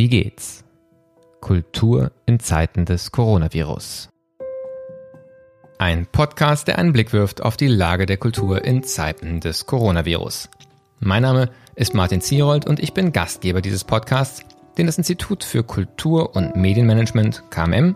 Wie 0.00 0.08
geht's? 0.08 0.64
Kultur 1.42 2.12
in 2.24 2.40
Zeiten 2.40 2.86
des 2.86 3.12
Coronavirus. 3.12 4.08
Ein 5.76 6.06
Podcast, 6.06 6.68
der 6.68 6.78
einen 6.78 6.94
Blick 6.94 7.12
wirft 7.12 7.42
auf 7.42 7.58
die 7.58 7.66
Lage 7.66 8.06
der 8.06 8.16
Kultur 8.16 8.64
in 8.64 8.82
Zeiten 8.82 9.40
des 9.40 9.66
Coronavirus. 9.66 10.48
Mein 11.00 11.20
Name 11.20 11.50
ist 11.74 11.92
Martin 11.92 12.22
Zierold 12.22 12.66
und 12.66 12.80
ich 12.80 12.94
bin 12.94 13.12
Gastgeber 13.12 13.60
dieses 13.60 13.84
Podcasts, 13.84 14.42
den 14.78 14.86
das 14.86 14.96
Institut 14.96 15.44
für 15.44 15.62
Kultur 15.64 16.34
und 16.34 16.56
Medienmanagement 16.56 17.42
KMM 17.50 17.94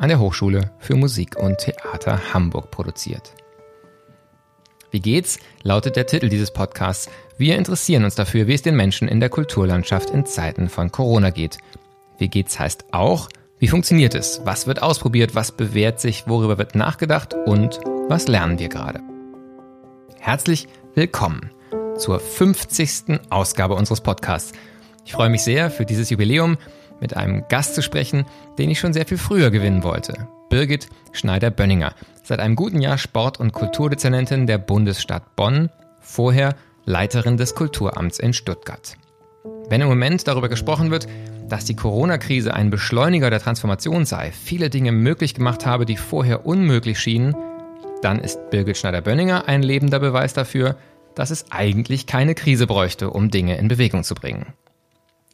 an 0.00 0.08
der 0.08 0.18
Hochschule 0.18 0.72
für 0.80 0.96
Musik 0.96 1.36
und 1.36 1.58
Theater 1.58 2.34
Hamburg 2.34 2.72
produziert. 2.72 3.32
Wie 4.94 5.00
geht's? 5.00 5.40
lautet 5.64 5.96
der 5.96 6.06
Titel 6.06 6.28
dieses 6.28 6.52
Podcasts. 6.52 7.10
Wir 7.36 7.56
interessieren 7.56 8.04
uns 8.04 8.14
dafür, 8.14 8.46
wie 8.46 8.54
es 8.54 8.62
den 8.62 8.76
Menschen 8.76 9.08
in 9.08 9.18
der 9.18 9.28
Kulturlandschaft 9.28 10.08
in 10.10 10.24
Zeiten 10.24 10.68
von 10.68 10.92
Corona 10.92 11.30
geht. 11.30 11.58
Wie 12.18 12.28
geht's 12.28 12.60
heißt 12.60 12.84
auch, 12.92 13.28
wie 13.58 13.66
funktioniert 13.66 14.14
es? 14.14 14.42
Was 14.44 14.68
wird 14.68 14.82
ausprobiert? 14.82 15.34
Was 15.34 15.50
bewährt 15.50 15.98
sich? 15.98 16.28
Worüber 16.28 16.58
wird 16.58 16.76
nachgedacht? 16.76 17.34
Und 17.34 17.80
was 18.08 18.28
lernen 18.28 18.60
wir 18.60 18.68
gerade? 18.68 19.00
Herzlich 20.20 20.68
willkommen 20.94 21.50
zur 21.98 22.20
50. 22.20 23.18
Ausgabe 23.30 23.74
unseres 23.74 24.00
Podcasts. 24.00 24.52
Ich 25.04 25.14
freue 25.14 25.28
mich 25.28 25.42
sehr, 25.42 25.72
für 25.72 25.86
dieses 25.86 26.08
Jubiläum 26.08 26.56
mit 27.04 27.18
einem 27.18 27.44
Gast 27.50 27.74
zu 27.74 27.82
sprechen, 27.82 28.24
den 28.56 28.70
ich 28.70 28.80
schon 28.80 28.94
sehr 28.94 29.04
viel 29.04 29.18
früher 29.18 29.50
gewinnen 29.50 29.82
wollte. 29.82 30.26
Birgit 30.48 30.88
Schneider-Bönninger, 31.12 31.94
seit 32.22 32.40
einem 32.40 32.56
guten 32.56 32.80
Jahr 32.80 32.96
Sport- 32.96 33.38
und 33.38 33.52
Kulturdezernentin 33.52 34.46
der 34.46 34.56
Bundesstadt 34.56 35.36
Bonn, 35.36 35.68
vorher 36.00 36.54
Leiterin 36.86 37.36
des 37.36 37.54
Kulturamts 37.54 38.18
in 38.18 38.32
Stuttgart. 38.32 38.96
Wenn 39.68 39.82
im 39.82 39.88
Moment 39.88 40.26
darüber 40.26 40.48
gesprochen 40.48 40.90
wird, 40.90 41.06
dass 41.46 41.66
die 41.66 41.76
Corona-Krise 41.76 42.54
ein 42.54 42.70
Beschleuniger 42.70 43.28
der 43.28 43.40
Transformation 43.40 44.06
sei, 44.06 44.32
viele 44.32 44.70
Dinge 44.70 44.90
möglich 44.90 45.34
gemacht 45.34 45.66
habe, 45.66 45.84
die 45.84 45.98
vorher 45.98 46.46
unmöglich 46.46 46.98
schienen, 46.98 47.36
dann 48.00 48.18
ist 48.18 48.48
Birgit 48.48 48.78
Schneider-Bönninger 48.78 49.46
ein 49.46 49.62
lebender 49.62 49.98
Beweis 49.98 50.32
dafür, 50.32 50.76
dass 51.14 51.30
es 51.30 51.44
eigentlich 51.50 52.06
keine 52.06 52.34
Krise 52.34 52.66
bräuchte, 52.66 53.10
um 53.10 53.30
Dinge 53.30 53.58
in 53.58 53.68
Bewegung 53.68 54.04
zu 54.04 54.14
bringen. 54.14 54.54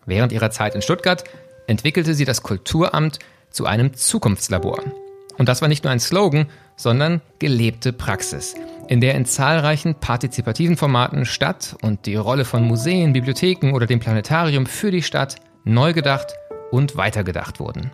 Während 0.06 0.32
ihrer 0.32 0.50
Zeit 0.50 0.74
in 0.74 0.82
Stuttgart 0.82 1.22
entwickelte 1.70 2.14
sie 2.14 2.24
das 2.24 2.42
Kulturamt 2.42 3.20
zu 3.50 3.64
einem 3.64 3.94
Zukunftslabor. 3.94 4.82
Und 5.38 5.48
das 5.48 5.62
war 5.62 5.68
nicht 5.68 5.84
nur 5.84 5.92
ein 5.92 6.00
Slogan, 6.00 6.46
sondern 6.76 7.22
gelebte 7.38 7.92
Praxis, 7.92 8.54
in 8.88 9.00
der 9.00 9.14
in 9.14 9.24
zahlreichen 9.24 9.94
partizipativen 9.94 10.76
Formaten 10.76 11.24
Stadt 11.24 11.76
und 11.80 12.06
die 12.06 12.16
Rolle 12.16 12.44
von 12.44 12.66
Museen, 12.66 13.12
Bibliotheken 13.12 13.72
oder 13.72 13.86
dem 13.86 14.00
Planetarium 14.00 14.66
für 14.66 14.90
die 14.90 15.02
Stadt 15.02 15.36
neu 15.64 15.92
gedacht 15.92 16.34
und 16.72 16.96
weitergedacht 16.96 17.60
wurden. 17.60 17.92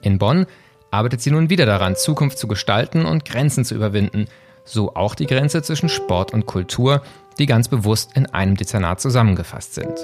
In 0.00 0.18
Bonn 0.18 0.46
arbeitet 0.90 1.20
sie 1.20 1.30
nun 1.30 1.50
wieder 1.50 1.66
daran, 1.66 1.96
Zukunft 1.96 2.38
zu 2.38 2.48
gestalten 2.48 3.04
und 3.04 3.26
Grenzen 3.26 3.66
zu 3.66 3.74
überwinden, 3.74 4.26
so 4.64 4.94
auch 4.94 5.14
die 5.14 5.26
Grenze 5.26 5.62
zwischen 5.62 5.90
Sport 5.90 6.32
und 6.32 6.46
Kultur, 6.46 7.02
die 7.38 7.46
ganz 7.46 7.68
bewusst 7.68 8.16
in 8.16 8.26
einem 8.26 8.56
Dezernat 8.56 9.00
zusammengefasst 9.02 9.74
sind. 9.74 9.94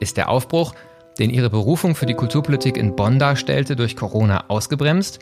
Ist 0.00 0.16
der 0.16 0.28
Aufbruch, 0.28 0.74
den 1.18 1.30
ihre 1.30 1.50
Berufung 1.50 1.94
für 1.94 2.06
die 2.06 2.14
Kulturpolitik 2.14 2.76
in 2.76 2.96
Bonn 2.96 3.18
darstellte, 3.18 3.76
durch 3.76 3.96
Corona 3.96 4.44
ausgebremst? 4.48 5.20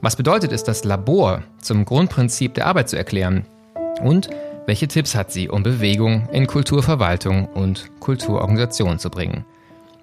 Was 0.00 0.16
bedeutet 0.16 0.52
es, 0.52 0.64
das 0.64 0.84
Labor 0.84 1.42
zum 1.60 1.84
Grundprinzip 1.84 2.54
der 2.54 2.66
Arbeit 2.66 2.88
zu 2.88 2.96
erklären? 2.96 3.46
Und 4.02 4.28
welche 4.66 4.88
Tipps 4.88 5.14
hat 5.14 5.32
sie, 5.32 5.48
um 5.48 5.62
Bewegung 5.62 6.28
in 6.32 6.46
Kulturverwaltung 6.46 7.46
und 7.46 7.90
Kulturorganisation 8.00 8.98
zu 8.98 9.10
bringen? 9.10 9.44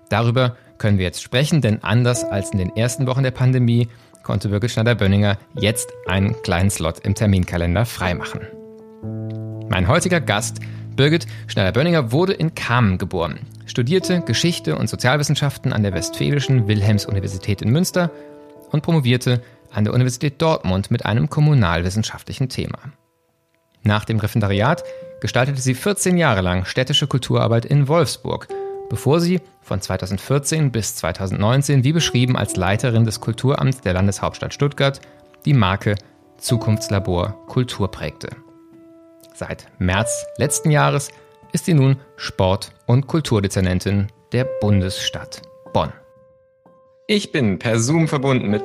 Darüber 0.10 0.56
können 0.78 0.98
wir 0.98 1.06
jetzt 1.06 1.22
sprechen, 1.22 1.62
denn 1.62 1.84
anders 1.84 2.24
als 2.24 2.52
in 2.52 2.58
den 2.58 2.76
ersten 2.76 3.08
Wochen 3.08 3.24
der 3.24 3.32
Pandemie 3.32 3.90
konnte 4.24 4.50
Birgit 4.50 4.72
Schneider-Bönninger 4.72 5.38
jetzt 5.60 5.92
einen 6.08 6.42
kleinen 6.42 6.70
Slot 6.70 7.00
im 7.00 7.14
Terminkalender 7.14 7.86
freimachen. 7.86 8.42
Mein 9.70 9.88
heutiger 9.88 10.22
Gast, 10.22 10.60
Birgit 10.96 11.28
Schneider-Bönninger, 11.48 12.12
wurde 12.12 12.34
in 12.34 12.56
Kamen 12.56 12.98
geboren, 12.98 13.40
studierte 13.66 14.22
Geschichte 14.22 14.78
und 14.78 14.90
Sozialwissenschaften 14.90 15.74
an 15.74 15.84
der 15.84 15.94
Westfälischen 15.94 16.68
Wilhelms-Universität 16.68 17.62
in 17.62 17.72
Münster 17.72 18.12
und 18.72 18.82
promovierte 18.82 19.42
an 19.72 19.84
der 19.84 19.94
Universität 19.94 20.42
Dortmund 20.42 20.92
mit 20.92 21.06
einem 21.06 21.30
kommunalwissenschaftlichen 21.30 22.50
Thema. 22.50 22.80
Nach 23.84 24.06
dem 24.06 24.20
Referendariat 24.20 24.84
gestaltete 25.20 25.62
sie 25.62 25.74
14 25.74 26.18
Jahre 26.18 26.42
lang 26.42 26.66
städtische 26.66 27.08
Kulturarbeit 27.08 27.66
in 27.66 27.88
Wolfsburg, 27.88 28.48
bevor 28.90 29.20
sie 29.20 29.42
von 29.62 29.82
2014 29.82 30.72
bis 30.72 30.96
2019, 30.96 31.84
wie 31.84 31.94
beschrieben, 31.94 32.38
als 32.38 32.56
Leiterin 32.56 33.06
des 33.06 33.20
Kulturamts 33.20 33.82
der 33.82 33.94
Landeshauptstadt 33.94 34.54
Stuttgart 34.54 35.02
die 35.46 35.54
Marke 35.54 35.96
Zukunftslabor 36.38 37.46
Kultur 37.48 37.90
prägte. 37.90 38.30
Seit 39.34 39.66
März 39.80 40.26
letzten 40.38 40.70
Jahres 40.70 41.10
ist 41.54 41.66
sie 41.66 41.74
nun 41.74 41.98
Sport- 42.18 42.72
und 42.86 43.08
Kulturdezernentin 43.08 44.08
der 44.32 44.46
Bundesstadt 44.62 45.42
Bonn. 45.74 45.92
Ich 47.08 47.32
bin 47.32 47.60
per 47.60 47.80
Zoom 47.80 48.08
verbunden 48.08 48.50
mit 48.50 48.64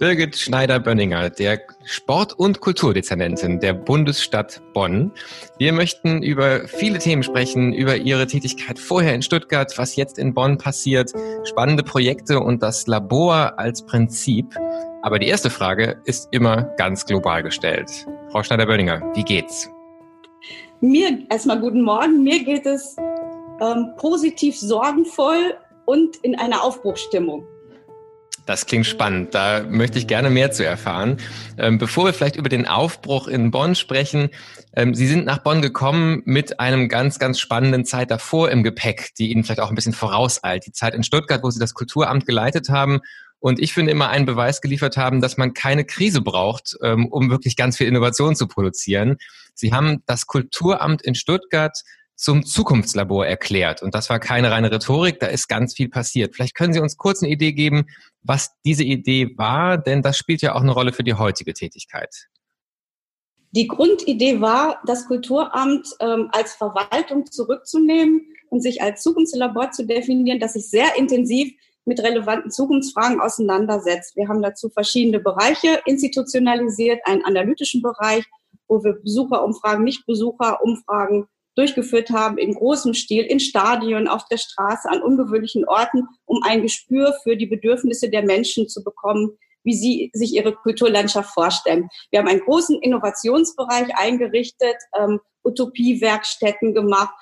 Birgit 0.00 0.36
Schneider-Bönninger, 0.36 1.30
der 1.30 1.60
Sport- 1.84 2.32
und 2.32 2.60
Kulturdezernentin 2.60 3.60
der 3.60 3.74
Bundesstadt 3.74 4.60
Bonn. 4.72 5.12
Wir 5.58 5.72
möchten 5.72 6.22
über 6.22 6.66
viele 6.66 6.98
Themen 6.98 7.22
sprechen, 7.22 7.72
über 7.72 7.96
Ihre 7.96 8.26
Tätigkeit 8.26 8.78
vorher 8.78 9.14
in 9.14 9.22
Stuttgart, 9.22 9.72
was 9.78 9.96
jetzt 9.96 10.18
in 10.18 10.34
Bonn 10.34 10.58
passiert, 10.58 11.12
spannende 11.44 11.84
Projekte 11.84 12.40
und 12.40 12.62
das 12.62 12.86
Labor 12.86 13.58
als 13.58 13.86
Prinzip. 13.86 14.46
Aber 15.02 15.18
die 15.18 15.28
erste 15.28 15.50
Frage 15.50 16.00
ist 16.06 16.28
immer 16.32 16.62
ganz 16.78 17.06
global 17.06 17.44
gestellt. 17.44 17.90
Frau 18.32 18.42
Schneider-Bönninger, 18.42 19.12
wie 19.14 19.22
geht's? 19.22 19.70
Mir 20.80 21.26
erstmal 21.30 21.58
guten 21.58 21.82
Morgen. 21.82 22.22
Mir 22.22 22.44
geht 22.44 22.66
es 22.66 22.96
ähm, 23.60 23.92
positiv 23.96 24.58
sorgenvoll 24.58 25.54
und 25.86 26.16
in 26.16 26.38
einer 26.38 26.62
Aufbruchstimmung. 26.62 27.46
Das 28.44 28.66
klingt 28.66 28.86
spannend. 28.86 29.34
Da 29.34 29.64
möchte 29.68 29.98
ich 29.98 30.06
gerne 30.06 30.30
mehr 30.30 30.52
zu 30.52 30.64
erfahren. 30.64 31.16
Ähm, 31.58 31.78
bevor 31.78 32.04
wir 32.04 32.12
vielleicht 32.12 32.36
über 32.36 32.48
den 32.48 32.68
Aufbruch 32.68 33.26
in 33.26 33.50
Bonn 33.50 33.74
sprechen, 33.74 34.28
ähm, 34.76 34.94
Sie 34.94 35.06
sind 35.06 35.24
nach 35.24 35.38
Bonn 35.38 35.62
gekommen 35.62 36.22
mit 36.26 36.60
einem 36.60 36.88
ganz, 36.88 37.18
ganz 37.18 37.40
spannenden 37.40 37.84
Zeit 37.84 38.10
davor 38.10 38.50
im 38.50 38.62
Gepäck, 38.62 39.14
die 39.18 39.32
Ihnen 39.32 39.42
vielleicht 39.42 39.60
auch 39.60 39.70
ein 39.70 39.74
bisschen 39.74 39.94
vorauseilt. 39.94 40.66
Die 40.66 40.72
Zeit 40.72 40.94
in 40.94 41.02
Stuttgart, 41.02 41.42
wo 41.42 41.50
Sie 41.50 41.58
das 41.58 41.74
Kulturamt 41.74 42.26
geleitet 42.26 42.68
haben 42.68 43.00
und 43.38 43.60
ich 43.60 43.72
finde 43.72 43.92
immer 43.92 44.08
einen 44.08 44.26
Beweis 44.26 44.60
geliefert 44.60 44.96
haben, 44.96 45.20
dass 45.20 45.36
man 45.36 45.54
keine 45.54 45.84
Krise 45.84 46.20
braucht, 46.20 46.76
ähm, 46.82 47.06
um 47.06 47.30
wirklich 47.30 47.56
ganz 47.56 47.76
viel 47.76 47.86
Innovation 47.86 48.34
zu 48.34 48.48
produzieren. 48.48 49.16
Sie 49.54 49.72
haben 49.72 50.02
das 50.06 50.26
Kulturamt 50.26 51.02
in 51.02 51.14
Stuttgart 51.14 51.78
zum 52.16 52.44
Zukunftslabor 52.44 53.26
erklärt. 53.26 53.82
Und 53.82 53.94
das 53.94 54.08
war 54.08 54.18
keine 54.18 54.50
reine 54.50 54.72
Rhetorik, 54.72 55.20
da 55.20 55.26
ist 55.26 55.48
ganz 55.48 55.74
viel 55.74 55.88
passiert. 55.88 56.34
Vielleicht 56.34 56.54
können 56.54 56.72
Sie 56.72 56.80
uns 56.80 56.96
kurz 56.96 57.22
eine 57.22 57.30
Idee 57.30 57.52
geben, 57.52 57.86
was 58.22 58.52
diese 58.64 58.84
Idee 58.84 59.36
war, 59.36 59.76
denn 59.78 60.02
das 60.02 60.16
spielt 60.16 60.40
ja 60.40 60.54
auch 60.54 60.62
eine 60.62 60.72
Rolle 60.72 60.92
für 60.92 61.04
die 61.04 61.14
heutige 61.14 61.52
Tätigkeit. 61.52 62.28
Die 63.52 63.68
Grundidee 63.68 64.40
war, 64.40 64.80
das 64.86 65.06
Kulturamt 65.06 65.86
ähm, 66.00 66.28
als 66.32 66.54
Verwaltung 66.54 67.30
zurückzunehmen 67.30 68.26
und 68.48 68.60
sich 68.60 68.82
als 68.82 69.02
Zukunftslabor 69.02 69.70
zu 69.70 69.86
definieren, 69.86 70.40
das 70.40 70.54
sich 70.54 70.68
sehr 70.68 70.96
intensiv 70.96 71.54
mit 71.86 72.02
relevanten 72.02 72.50
Zukunftsfragen 72.50 73.20
auseinandersetzt. 73.20 74.16
Wir 74.16 74.28
haben 74.28 74.42
dazu 74.42 74.68
verschiedene 74.68 75.20
Bereiche 75.20 75.80
institutionalisiert, 75.86 77.00
einen 77.04 77.24
analytischen 77.24 77.80
Bereich, 77.80 78.24
wo 78.68 78.82
wir 78.82 78.94
Besucherumfragen, 78.94 79.84
Nichtbesucherumfragen 79.84 81.26
durchgeführt 81.54 82.10
haben 82.10 82.36
in 82.38 82.54
großem 82.54 82.92
Stil, 82.92 83.24
in 83.24 83.40
Stadien, 83.40 84.08
auf 84.08 84.26
der 84.26 84.36
Straße, 84.36 84.88
an 84.90 85.00
ungewöhnlichen 85.00 85.66
Orten, 85.66 86.06
um 86.26 86.42
ein 86.42 86.60
Gespür 86.60 87.14
für 87.22 87.36
die 87.36 87.46
Bedürfnisse 87.46 88.10
der 88.10 88.24
Menschen 88.24 88.68
zu 88.68 88.84
bekommen, 88.84 89.38
wie 89.62 89.74
sie 89.74 90.10
sich 90.12 90.34
ihre 90.34 90.54
Kulturlandschaft 90.54 91.32
vorstellen. 91.32 91.88
Wir 92.10 92.18
haben 92.18 92.28
einen 92.28 92.40
großen 92.40 92.80
Innovationsbereich 92.82 93.96
eingerichtet, 93.96 94.76
ähm, 94.98 95.20
Utopiewerkstätten 95.44 96.74
gemacht, 96.74 97.14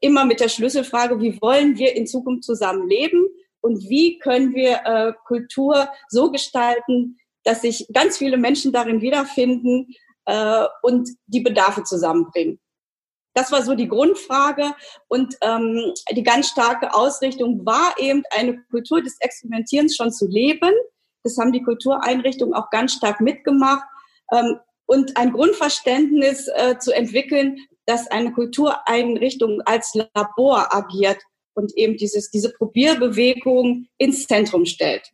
immer 0.00 0.24
mit 0.24 0.40
der 0.40 0.48
Schlüsselfrage, 0.48 1.20
wie 1.20 1.40
wollen 1.40 1.78
wir 1.78 1.96
in 1.96 2.06
Zukunft 2.06 2.44
zusammen 2.44 2.88
leben 2.88 3.28
und 3.60 3.88
wie 3.88 4.18
können 4.18 4.54
wir 4.54 4.80
äh, 4.84 5.12
Kultur 5.26 5.88
so 6.08 6.30
gestalten, 6.30 7.18
dass 7.44 7.62
sich 7.62 7.86
ganz 7.92 8.18
viele 8.18 8.36
Menschen 8.36 8.72
darin 8.72 9.00
wiederfinden 9.00 9.88
äh, 10.26 10.66
und 10.82 11.08
die 11.26 11.40
Bedarfe 11.40 11.82
zusammenbringen. 11.84 12.60
Das 13.34 13.52
war 13.52 13.62
so 13.62 13.74
die 13.74 13.88
Grundfrage 13.88 14.74
und 15.08 15.36
ähm, 15.40 15.92
die 16.10 16.22
ganz 16.22 16.48
starke 16.48 16.92
Ausrichtung 16.92 17.64
war 17.64 17.94
eben 17.98 18.22
eine 18.30 18.60
Kultur 18.70 19.02
des 19.02 19.16
Experimentierens 19.20 19.94
schon 19.94 20.10
zu 20.10 20.26
leben. 20.26 20.72
Das 21.22 21.38
haben 21.38 21.52
die 21.52 21.62
Kultureinrichtungen 21.62 22.54
auch 22.54 22.70
ganz 22.70 22.92
stark 22.94 23.20
mitgemacht 23.20 23.84
ähm, 24.32 24.58
und 24.86 25.16
ein 25.16 25.32
Grundverständnis 25.32 26.48
äh, 26.48 26.78
zu 26.78 26.92
entwickeln, 26.92 27.56
dass 27.86 28.08
eine 28.08 28.32
Kultureinrichtung 28.32 29.60
als 29.64 29.94
Labor 29.94 30.74
agiert 30.74 31.22
und 31.60 31.76
eben 31.76 31.96
dieses, 31.96 32.30
diese 32.30 32.52
Probierbewegung 32.52 33.86
ins 33.98 34.26
Zentrum 34.26 34.64
stellt. 34.64 35.10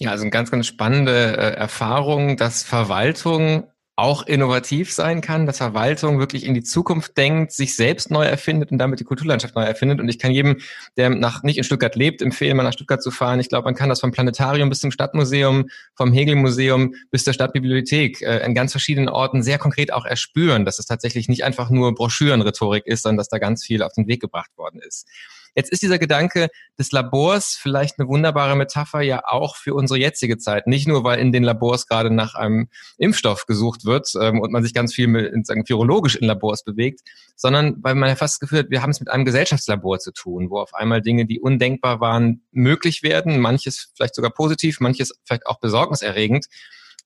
Ja, 0.00 0.10
also 0.10 0.22
eine 0.22 0.30
ganz, 0.30 0.50
ganz 0.50 0.66
spannende 0.66 1.36
äh, 1.36 1.54
Erfahrung, 1.54 2.36
dass 2.36 2.62
Verwaltung 2.62 3.68
auch 3.94 4.26
innovativ 4.26 4.90
sein 4.90 5.20
kann, 5.20 5.44
dass 5.44 5.58
Verwaltung 5.58 6.18
wirklich 6.18 6.46
in 6.46 6.54
die 6.54 6.62
Zukunft 6.62 7.16
denkt, 7.18 7.52
sich 7.52 7.76
selbst 7.76 8.10
neu 8.10 8.24
erfindet 8.24 8.72
und 8.72 8.78
damit 8.78 9.00
die 9.00 9.04
Kulturlandschaft 9.04 9.54
neu 9.54 9.64
erfindet. 9.64 10.00
Und 10.00 10.08
ich 10.08 10.18
kann 10.18 10.32
jedem, 10.32 10.58
der 10.96 11.10
nach, 11.10 11.42
nicht 11.42 11.58
in 11.58 11.64
Stuttgart 11.64 11.94
lebt, 11.94 12.22
empfehlen, 12.22 12.56
mal 12.56 12.62
nach 12.62 12.72
Stuttgart 12.72 13.02
zu 13.02 13.10
fahren. 13.10 13.38
Ich 13.38 13.50
glaube, 13.50 13.66
man 13.66 13.74
kann 13.74 13.90
das 13.90 14.00
vom 14.00 14.10
Planetarium 14.10 14.70
bis 14.70 14.80
zum 14.80 14.92
Stadtmuseum, 14.92 15.68
vom 15.94 16.12
Hegel-Museum 16.12 16.94
bis 17.10 17.24
zur 17.24 17.34
Stadtbibliothek 17.34 18.22
äh, 18.22 18.44
in 18.46 18.54
ganz 18.54 18.72
verschiedenen 18.72 19.10
Orten 19.10 19.42
sehr 19.42 19.58
konkret 19.58 19.92
auch 19.92 20.06
erspüren, 20.06 20.64
dass 20.64 20.78
es 20.78 20.86
tatsächlich 20.86 21.28
nicht 21.28 21.44
einfach 21.44 21.68
nur 21.68 21.94
Broschürenrhetorik 21.94 22.86
ist, 22.86 23.02
sondern 23.02 23.18
dass 23.18 23.28
da 23.28 23.38
ganz 23.38 23.62
viel 23.62 23.82
auf 23.82 23.92
den 23.92 24.08
Weg 24.08 24.22
gebracht 24.22 24.50
worden 24.56 24.80
ist. 24.80 25.06
Jetzt 25.54 25.70
ist 25.70 25.82
dieser 25.82 25.98
Gedanke 25.98 26.48
des 26.78 26.92
Labors 26.92 27.58
vielleicht 27.60 27.98
eine 27.98 28.08
wunderbare 28.08 28.56
Metapher 28.56 29.02
ja 29.02 29.22
auch 29.26 29.56
für 29.56 29.74
unsere 29.74 29.98
jetzige 29.98 30.38
Zeit. 30.38 30.66
Nicht 30.66 30.88
nur, 30.88 31.04
weil 31.04 31.18
in 31.18 31.32
den 31.32 31.42
Labors 31.42 31.86
gerade 31.86 32.10
nach 32.10 32.34
einem 32.34 32.68
Impfstoff 32.98 33.46
gesucht 33.46 33.84
wird 33.84 34.10
ähm, 34.20 34.40
und 34.40 34.50
man 34.52 34.62
sich 34.62 34.74
ganz 34.74 34.94
viel 34.94 35.08
mit, 35.08 35.46
sagen, 35.46 35.68
virologisch 35.68 36.16
in 36.16 36.26
Labors 36.26 36.64
bewegt, 36.64 37.00
sondern 37.36 37.76
weil 37.82 37.94
man 37.94 38.08
ja 38.08 38.16
fast 38.16 38.40
gefühlt, 38.40 38.70
wir 38.70 38.82
haben 38.82 38.90
es 38.90 39.00
mit 39.00 39.10
einem 39.10 39.24
Gesellschaftslabor 39.24 39.98
zu 39.98 40.12
tun, 40.12 40.48
wo 40.50 40.58
auf 40.58 40.74
einmal 40.74 41.02
Dinge, 41.02 41.26
die 41.26 41.40
undenkbar 41.40 42.00
waren, 42.00 42.42
möglich 42.50 43.02
werden. 43.02 43.38
Manches 43.38 43.92
vielleicht 43.94 44.14
sogar 44.14 44.30
positiv, 44.30 44.80
manches 44.80 45.12
vielleicht 45.24 45.46
auch 45.46 45.60
besorgniserregend. 45.60 46.46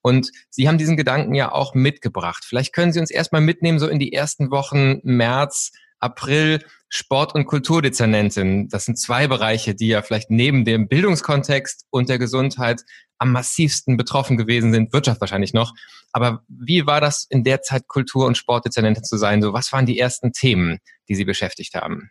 Und 0.03 0.31
Sie 0.51 0.69
haben 0.69 0.79
diesen 0.79 0.97
Gedanken 0.97 1.35
ja 1.35 1.51
auch 1.51 1.75
mitgebracht. 1.75 2.45
Vielleicht 2.47 2.73
können 2.73 2.93
Sie 2.93 3.01
uns 3.01 3.11
erstmal 3.11 3.41
mitnehmen, 3.41 3.81
so 3.81 3.89
in 3.89 3.99
die 3.99 4.13
ersten 4.13 4.53
Wochen 4.53 5.01
März, 5.03 5.73
April 6.07 6.61
Sport- 6.89 7.35
und 7.35 7.47
Kulturdezernentin. 7.47 8.69
Das 8.69 8.85
sind 8.85 8.97
zwei 8.97 9.27
Bereiche, 9.27 9.75
die 9.75 9.89
ja 9.89 10.03
vielleicht 10.03 10.31
neben 10.31 10.65
dem 10.65 10.89
Bildungskontext 10.89 11.85
und 11.91 12.09
der 12.09 12.19
Gesundheit 12.19 12.83
am 13.19 13.33
massivsten 13.33 13.97
betroffen 13.97 14.37
gewesen 14.37 14.73
sind, 14.73 14.93
Wirtschaft 14.93 15.21
wahrscheinlich 15.21 15.53
noch. 15.53 15.73
Aber 16.13 16.43
wie 16.49 16.87
war 16.87 17.01
das 17.01 17.27
in 17.29 17.45
der 17.45 17.63
Zeit, 17.63 17.89
Kultur- 17.89 18.27
und 18.27 18.37
Sportdezernentin 18.37 19.05
zu 19.05 19.17
sein? 19.17 19.43
So, 19.43 19.53
was 19.53 19.73
waren 19.73 19.87
die 19.87 19.99
ersten 19.99 20.33
Themen, 20.33 20.79
die 21.09 21.15
Sie 21.15 21.25
beschäftigt 21.25 21.75
haben? 21.75 22.11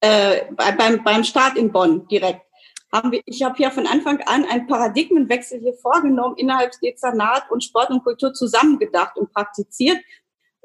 Äh, 0.00 0.42
beim, 0.76 1.02
beim 1.02 1.24
Start 1.24 1.56
in 1.56 1.72
Bonn 1.72 2.06
direkt. 2.08 2.42
Haben 2.92 3.12
wir, 3.12 3.20
ich 3.26 3.42
habe 3.42 3.62
ja 3.62 3.70
von 3.70 3.86
Anfang 3.86 4.20
an 4.22 4.46
einen 4.46 4.66
Paradigmenwechsel 4.66 5.60
hier 5.60 5.74
vorgenommen, 5.74 6.36
innerhalb 6.38 6.72
Dezernat 6.80 7.50
und 7.50 7.62
Sport 7.62 7.90
und 7.90 8.02
Kultur 8.02 8.32
zusammengedacht 8.32 9.16
und 9.18 9.32
praktiziert 9.32 9.98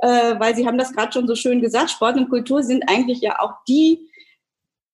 äh, 0.04 0.38
weil 0.38 0.54
Sie 0.56 0.68
haben 0.68 0.78
das 0.78 0.92
gerade 0.92 1.14
schon 1.14 1.28
so 1.28 1.36
schön 1.36 1.62
gesagt, 1.62 1.92
Sport 1.92 2.18
und 2.18 2.30
Kultur 2.30 2.62
sind 2.62 2.84
eigentlich 2.90 3.22
ja 3.22 3.40
auch 3.40 3.54
die, 3.70 4.10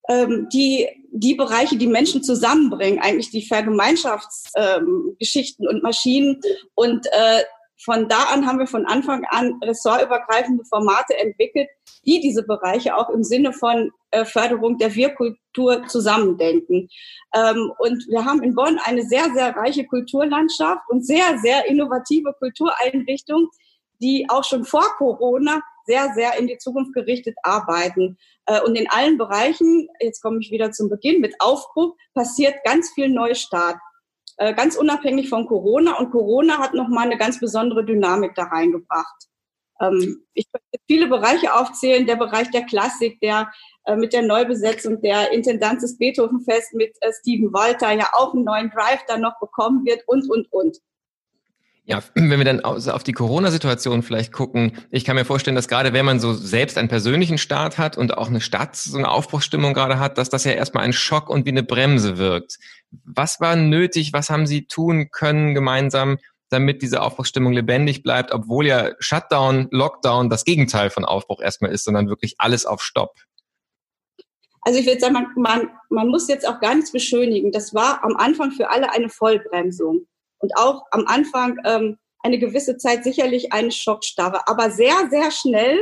ähm, 0.07 0.47
die, 0.53 0.87
die 1.11 1.33
Bereiche, 1.33 1.77
die 1.77 1.87
Menschen 1.87 2.21
zusammenbringen, 2.21 2.99
eigentlich 2.99 3.31
die 3.31 3.41
Vergemeinschaftsgeschichten 3.41 5.65
ähm, 5.65 5.75
und 5.75 5.81
Maschinen. 5.81 6.39
Und 6.75 7.07
äh, 7.07 7.41
von 7.83 8.07
da 8.07 8.25
an 8.25 8.45
haben 8.45 8.59
wir 8.59 8.67
von 8.67 8.85
Anfang 8.85 9.25
an 9.29 9.55
ressortübergreifende 9.63 10.63
Formate 10.65 11.17
entwickelt, 11.17 11.69
die 12.05 12.19
diese 12.19 12.43
Bereiche 12.43 12.95
auch 12.95 13.09
im 13.09 13.23
Sinne 13.23 13.51
von 13.51 13.89
äh, 14.11 14.25
Förderung 14.25 14.77
der 14.77 14.93
Wirkultur 14.93 15.87
zusammendenken. 15.87 16.87
Ähm, 17.35 17.71
und 17.79 18.05
wir 18.09 18.25
haben 18.25 18.43
in 18.43 18.53
Bonn 18.53 18.77
eine 18.83 19.01
sehr, 19.01 19.25
sehr 19.33 19.55
reiche 19.55 19.87
Kulturlandschaft 19.87 20.83
und 20.89 21.03
sehr, 21.03 21.39
sehr 21.41 21.67
innovative 21.67 22.35
Kultureinrichtungen, 22.37 23.49
die 24.01 24.25
auch 24.29 24.43
schon 24.43 24.65
vor 24.65 24.85
Corona 24.97 25.61
sehr, 25.85 26.13
sehr 26.13 26.37
in 26.37 26.47
die 26.47 26.57
Zukunft 26.57 26.93
gerichtet 26.93 27.35
arbeiten. 27.43 28.17
Äh, 28.45 28.61
und 28.61 28.75
in 28.75 28.89
allen 28.89 29.17
Bereichen, 29.17 29.87
jetzt 29.99 30.21
komme 30.21 30.39
ich 30.39 30.51
wieder 30.51 30.71
zum 30.71 30.89
Beginn, 30.89 31.21
mit 31.21 31.35
Aufbruch 31.39 31.95
passiert 32.13 32.55
ganz 32.63 32.91
viel 32.93 33.09
Neustart. 33.09 33.77
Äh, 34.37 34.53
ganz 34.53 34.77
unabhängig 34.77 35.29
von 35.29 35.47
Corona. 35.47 35.97
Und 35.97 36.11
Corona 36.11 36.59
hat 36.59 36.73
nochmal 36.73 37.05
eine 37.05 37.17
ganz 37.17 37.39
besondere 37.39 37.83
Dynamik 37.83 38.35
da 38.35 38.43
reingebracht. 38.43 39.27
Ähm, 39.81 40.23
ich 40.33 40.45
könnte 40.51 40.83
viele 40.87 41.07
Bereiche 41.07 41.53
aufzählen. 41.53 42.05
Der 42.05 42.15
Bereich 42.15 42.49
der 42.51 42.63
Klassik, 42.63 43.19
der 43.19 43.51
äh, 43.85 43.95
mit 43.95 44.13
der 44.13 44.21
Neubesetzung 44.21 45.01
der 45.01 45.31
Intendanz 45.31 45.81
des 45.81 45.97
Beethovenfest 45.97 46.73
mit 46.73 46.95
Steven 47.19 47.51
Walter 47.51 47.91
ja 47.91 48.09
auch 48.13 48.33
einen 48.33 48.45
neuen 48.45 48.69
Drive 48.69 49.03
dann 49.07 49.21
noch 49.21 49.39
bekommen 49.39 49.85
wird 49.85 50.07
und, 50.07 50.29
und, 50.29 50.51
und. 50.53 50.77
Ja, 51.89 52.03
wenn 52.13 52.29
wir 52.37 52.45
dann 52.45 52.61
auf 52.61 53.03
die 53.03 53.13
Corona-Situation 53.13 54.03
vielleicht 54.03 54.31
gucken, 54.31 54.77
ich 54.91 55.03
kann 55.03 55.15
mir 55.15 55.25
vorstellen, 55.25 55.55
dass 55.55 55.67
gerade 55.67 55.91
wenn 55.91 56.05
man 56.05 56.19
so 56.19 56.33
selbst 56.33 56.77
einen 56.77 56.87
persönlichen 56.87 57.39
Start 57.39 57.79
hat 57.79 57.97
und 57.97 58.15
auch 58.17 58.27
eine 58.27 58.41
Stadt 58.41 58.75
so 58.75 58.97
eine 58.97 59.09
Aufbruchsstimmung 59.09 59.73
gerade 59.73 59.99
hat, 59.99 60.17
dass 60.19 60.29
das 60.29 60.43
ja 60.43 60.51
erstmal 60.51 60.83
ein 60.83 60.93
Schock 60.93 61.29
und 61.29 61.45
wie 61.45 61.49
eine 61.49 61.63
Bremse 61.63 62.17
wirkt. 62.19 62.59
Was 63.03 63.41
war 63.41 63.55
nötig? 63.55 64.13
Was 64.13 64.29
haben 64.29 64.45
Sie 64.45 64.67
tun 64.67 65.09
können 65.09 65.55
gemeinsam, 65.55 66.19
damit 66.49 66.83
diese 66.83 67.01
Aufbruchsstimmung 67.01 67.53
lebendig 67.53 68.03
bleibt, 68.03 68.31
obwohl 68.31 68.67
ja 68.67 68.91
Shutdown, 68.99 69.67
Lockdown 69.71 70.29
das 70.29 70.45
Gegenteil 70.45 70.91
von 70.91 71.05
Aufbruch 71.05 71.41
erstmal 71.41 71.71
ist, 71.71 71.85
sondern 71.85 72.07
wirklich 72.07 72.35
alles 72.37 72.67
auf 72.67 72.83
Stopp? 72.83 73.15
Also 74.61 74.77
ich 74.77 74.85
würde 74.85 74.99
sagen, 74.99 75.13
man, 75.13 75.27
man, 75.35 75.69
man 75.89 76.07
muss 76.09 76.27
jetzt 76.27 76.47
auch 76.47 76.59
gar 76.59 76.75
nichts 76.75 76.91
beschönigen. 76.91 77.51
Das 77.51 77.73
war 77.73 78.03
am 78.03 78.15
Anfang 78.15 78.51
für 78.51 78.69
alle 78.69 78.91
eine 78.91 79.09
Vollbremsung 79.09 80.05
und 80.39 80.55
auch 80.57 80.83
am 80.91 81.05
Anfang 81.07 81.57
ähm, 81.65 81.97
eine 82.21 82.39
gewisse 82.39 82.77
Zeit 82.77 83.03
sicherlich 83.03 83.53
eine 83.53 83.71
Schockstarre. 83.71 84.47
Aber 84.47 84.71
sehr, 84.71 85.09
sehr 85.09 85.31
schnell 85.31 85.79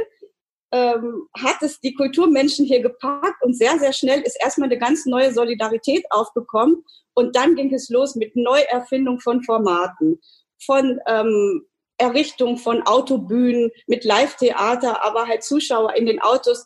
ähm, 0.71 1.27
hat 1.37 1.61
es 1.61 1.79
die 1.79 1.93
Kulturmenschen 1.93 2.65
hier 2.65 2.81
gepackt 2.81 3.41
und 3.43 3.55
sehr, 3.55 3.79
sehr 3.79 3.93
schnell 3.93 4.21
ist 4.21 4.37
erstmal 4.41 4.69
eine 4.69 4.77
ganz 4.77 5.05
neue 5.05 5.33
Solidarität 5.33 6.05
aufgekommen. 6.11 6.83
Und 7.13 7.35
dann 7.35 7.55
ging 7.55 7.73
es 7.73 7.89
los 7.89 8.15
mit 8.15 8.35
Neuerfindung 8.35 9.19
von 9.19 9.41
Formaten, 9.43 10.19
von 10.59 10.99
ähm, 11.07 11.65
Errichtung 11.97 12.57
von 12.57 12.83
Autobühnen 12.83 13.71
mit 13.87 14.03
Live-Theater, 14.03 15.03
aber 15.03 15.27
halt 15.27 15.43
Zuschauer 15.43 15.95
in 15.95 16.05
den 16.05 16.21
Autos 16.21 16.65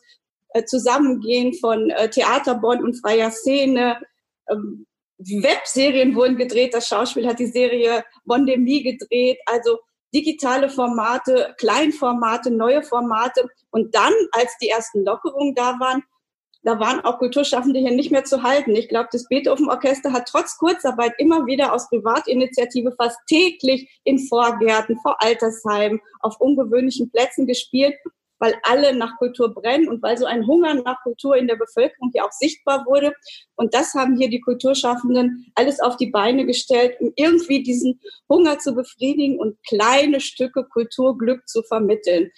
äh, 0.50 0.64
zusammengehen 0.64 1.54
von 1.54 1.90
äh, 1.90 2.10
Theaterbond 2.10 2.82
und 2.82 3.00
freier 3.00 3.30
Szene, 3.30 3.98
ähm, 4.50 4.86
Webserien 5.42 6.14
wurden 6.14 6.36
gedreht. 6.36 6.74
Das 6.74 6.86
Schauspiel 6.86 7.26
hat 7.26 7.38
die 7.38 7.46
Serie 7.46 8.04
Bondemie 8.24 8.82
gedreht. 8.82 9.38
Also 9.46 9.78
digitale 10.14 10.68
Formate, 10.68 11.54
Kleinformate, 11.58 12.50
neue 12.50 12.82
Formate. 12.82 13.48
Und 13.70 13.94
dann, 13.94 14.12
als 14.32 14.56
die 14.60 14.68
ersten 14.68 15.04
Lockerungen 15.04 15.54
da 15.54 15.78
waren, 15.80 16.02
da 16.64 16.78
waren 16.78 17.00
auch 17.00 17.18
Kulturschaffende 17.18 17.80
hier 17.80 17.90
nicht 17.90 18.12
mehr 18.12 18.24
zu 18.24 18.42
halten. 18.42 18.76
Ich 18.76 18.88
glaube, 18.88 19.08
das 19.10 19.26
Beethoven-Orchester 19.28 20.12
hat 20.12 20.28
trotz 20.28 20.56
Kurzarbeit 20.58 21.12
immer 21.18 21.46
wieder 21.46 21.72
aus 21.72 21.88
Privatinitiative 21.88 22.92
fast 22.96 23.18
täglich 23.26 24.00
in 24.04 24.18
Vorgärten, 24.20 24.96
vor 25.02 25.20
Altersheimen, 25.20 26.00
auf 26.20 26.40
ungewöhnlichen 26.40 27.10
Plätzen 27.10 27.46
gespielt 27.48 27.94
weil 28.42 28.56
alle 28.64 28.92
nach 28.92 29.18
Kultur 29.18 29.54
brennen 29.54 29.88
und 29.88 30.02
weil 30.02 30.18
so 30.18 30.24
ein 30.24 30.48
Hunger 30.48 30.74
nach 30.74 31.00
Kultur 31.04 31.36
in 31.36 31.46
der 31.46 31.54
Bevölkerung 31.54 32.10
ja 32.12 32.24
auch 32.24 32.32
sichtbar 32.32 32.84
wurde. 32.86 33.14
Und 33.54 33.72
das 33.72 33.94
haben 33.94 34.16
hier 34.16 34.28
die 34.28 34.40
Kulturschaffenden 34.40 35.52
alles 35.54 35.78
auf 35.78 35.96
die 35.96 36.08
Beine 36.08 36.44
gestellt, 36.44 36.96
um 36.98 37.12
irgendwie 37.14 37.62
diesen 37.62 38.00
Hunger 38.28 38.58
zu 38.58 38.74
befriedigen 38.74 39.38
und 39.38 39.56
kleine 39.68 40.18
Stücke 40.18 40.64
Kulturglück 40.64 41.48
zu 41.48 41.62
vermitteln. 41.62 42.32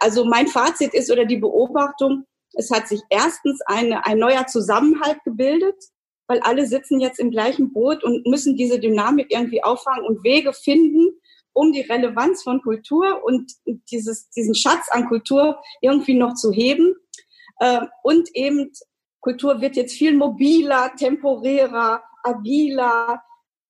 Also 0.00 0.26
mein 0.26 0.48
Fazit 0.48 0.92
ist 0.92 1.10
oder 1.10 1.24
die 1.24 1.38
Beobachtung, 1.38 2.26
es 2.52 2.70
hat 2.70 2.86
sich 2.86 3.00
erstens 3.08 3.62
eine, 3.64 4.04
ein 4.04 4.18
neuer 4.18 4.46
Zusammenhalt 4.48 5.24
gebildet, 5.24 5.76
weil 6.26 6.40
alle 6.40 6.66
sitzen 6.66 7.00
jetzt 7.00 7.20
im 7.20 7.30
gleichen 7.30 7.72
Boot 7.72 8.04
und 8.04 8.26
müssen 8.26 8.54
diese 8.54 8.78
Dynamik 8.78 9.28
irgendwie 9.30 9.64
auffangen 9.64 10.04
und 10.04 10.22
Wege 10.24 10.52
finden, 10.52 11.18
um 11.58 11.72
die 11.72 11.80
Relevanz 11.80 12.44
von 12.44 12.62
Kultur 12.62 13.24
und 13.24 13.52
dieses, 13.90 14.30
diesen 14.30 14.54
Schatz 14.54 14.86
an 14.92 15.08
Kultur 15.08 15.60
irgendwie 15.80 16.14
noch 16.14 16.34
zu 16.34 16.52
heben. 16.52 16.94
Äh, 17.58 17.80
und 18.04 18.28
eben 18.34 18.70
Kultur 19.20 19.60
wird 19.60 19.74
jetzt 19.74 19.94
viel 19.94 20.14
mobiler, 20.14 20.92
temporärer, 20.96 22.04
agiler, 22.22 23.20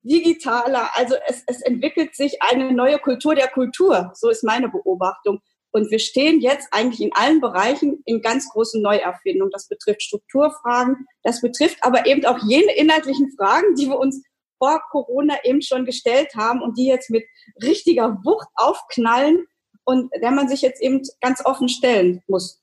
digitaler. 0.03 0.91
Also 0.97 1.15
es, 1.29 1.43
es 1.47 1.63
entwickelt 1.63 2.15
sich 2.15 2.43
eine 2.43 2.73
neue 2.73 2.99
Kultur 2.99 3.35
der 3.35 3.49
Kultur. 3.49 4.13
So 4.15 4.29
ist 4.29 4.45
meine 4.45 4.69
Beobachtung. 4.69 5.41
Und 5.71 5.91
wir 5.91 5.99
stehen 5.99 6.41
jetzt 6.41 6.69
eigentlich 6.73 7.01
in 7.01 7.15
allen 7.15 7.41
Bereichen 7.41 8.03
in 8.05 8.21
ganz 8.21 8.51
großen 8.51 8.83
Neuerfindungen. 8.83 9.51
Das 9.51 9.67
betrifft 9.67 10.03
Strukturfragen, 10.03 11.07
das 11.23 11.41
betrifft 11.41 11.79
aber 11.81 12.07
eben 12.07 12.27
auch 12.27 12.39
jene 12.47 12.75
inhaltlichen 12.77 13.33
Fragen, 13.35 13.75
die 13.77 13.87
wir 13.87 13.99
uns 13.99 14.23
vor 14.59 14.81
Corona 14.91 15.35
eben 15.45 15.63
schon 15.63 15.85
gestellt 15.85 16.35
haben 16.37 16.63
und 16.63 16.77
die 16.79 16.87
jetzt 16.87 17.11
mit 17.11 17.25
richtiger 17.63 18.19
Wucht 18.25 18.49
aufknallen 18.55 19.47
und 19.85 20.11
der 20.21 20.31
man 20.31 20.49
sich 20.49 20.63
jetzt 20.63 20.83
eben 20.83 21.03
ganz 21.21 21.45
offen 21.45 21.69
stellen 21.69 22.23
muss. 22.27 22.63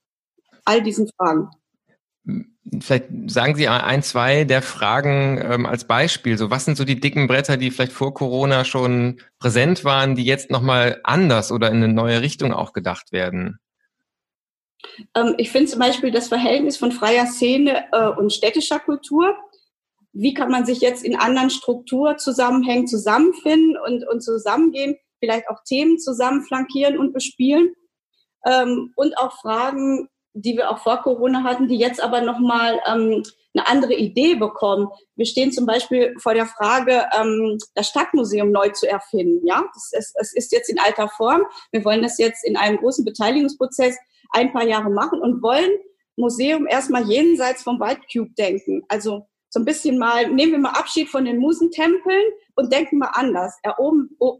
All 0.65 0.81
diesen 0.81 1.09
Fragen. 1.17 1.49
Vielleicht 2.81 3.05
sagen 3.27 3.55
Sie 3.55 3.67
ein, 3.67 4.01
zwei 4.01 4.43
der 4.43 4.61
Fragen 4.61 5.39
ähm, 5.39 5.65
als 5.65 5.85
Beispiel. 5.85 6.37
So, 6.37 6.49
was 6.49 6.65
sind 6.65 6.77
so 6.77 6.83
die 6.83 6.99
dicken 6.99 7.27
Bretter, 7.27 7.57
die 7.57 7.69
vielleicht 7.69 7.91
vor 7.91 8.13
Corona 8.13 8.65
schon 8.65 9.21
präsent 9.39 9.83
waren, 9.83 10.15
die 10.15 10.25
jetzt 10.25 10.49
nochmal 10.49 10.99
anders 11.03 11.51
oder 11.51 11.69
in 11.69 11.77
eine 11.77 11.87
neue 11.87 12.21
Richtung 12.21 12.53
auch 12.53 12.73
gedacht 12.73 13.11
werden? 13.11 13.59
Ähm, 15.15 15.35
ich 15.37 15.51
finde 15.51 15.69
zum 15.69 15.79
Beispiel 15.79 16.11
das 16.11 16.27
Verhältnis 16.27 16.77
von 16.77 16.91
freier 16.91 17.27
Szene 17.27 17.85
äh, 17.91 18.07
und 18.07 18.33
städtischer 18.33 18.79
Kultur. 18.79 19.35
Wie 20.17 20.33
kann 20.33 20.49
man 20.49 20.65
sich 20.65 20.79
jetzt 20.79 21.03
in 21.03 21.17
anderen 21.17 21.49
Strukturzusammenhängen 21.49 22.87
zusammenfinden 22.87 23.77
und, 23.77 24.07
und 24.07 24.21
zusammengehen, 24.21 24.95
vielleicht 25.19 25.49
auch 25.49 25.61
Themen 25.65 25.99
zusammen 25.99 26.41
flankieren 26.43 26.97
und 26.97 27.13
bespielen? 27.13 27.73
Ähm, 28.45 28.93
und 28.95 29.17
auch 29.17 29.33
Fragen, 29.41 30.07
die 30.31 30.55
wir 30.55 30.69
auch 30.71 30.79
vor 30.79 31.01
Corona 31.01 31.43
hatten, 31.43 31.67
die 31.67 31.77
jetzt 31.77 32.01
aber 32.01 32.21
nochmal 32.21 32.79
ähm, 32.87 33.23
eine 33.53 33.67
andere 33.67 33.93
Idee 33.93 34.35
bekommen. 34.35 34.87
Wir 35.17 35.25
stehen 35.25 35.51
zum 35.51 35.65
Beispiel 35.65 36.15
vor 36.17 36.33
der 36.33 36.45
Frage, 36.45 37.05
ähm, 37.19 37.57
das 37.73 37.89
Stadtmuseum 37.89 38.51
neu 38.51 38.69
zu 38.69 38.87
erfinden. 38.87 39.45
Ja, 39.45 39.65
es 39.75 39.91
ist, 39.91 40.15
es 40.17 40.33
ist 40.33 40.53
jetzt 40.53 40.69
in 40.69 40.79
alter 40.79 41.09
Form. 41.09 41.41
Wir 41.71 41.83
wollen 41.83 42.01
das 42.01 42.17
jetzt 42.17 42.45
in 42.45 42.55
einem 42.55 42.77
großen 42.77 43.03
Beteiligungsprozess 43.03 43.97
ein 44.31 44.53
paar 44.53 44.65
Jahre 44.65 44.89
machen 44.89 45.19
und 45.19 45.43
wollen 45.43 45.71
Museum 46.15 46.67
erstmal 46.67 47.03
jenseits 47.03 47.63
vom 47.63 47.81
White 47.81 48.01
Cube 48.11 48.33
denken. 48.37 48.83
Also 48.87 49.27
so 49.55 49.61
ein 49.61 49.65
bisschen 49.65 49.97
mal, 49.97 50.29
nehmen 50.29 50.51
wir 50.51 50.59
mal 50.59 50.71
Abschied 50.71 51.07
von 51.07 51.23
den 51.23 51.37
Musentempeln 51.37 52.25
und 52.55 52.73
denken 52.73 52.97
mal 52.97 53.11
anders. 53.13 53.57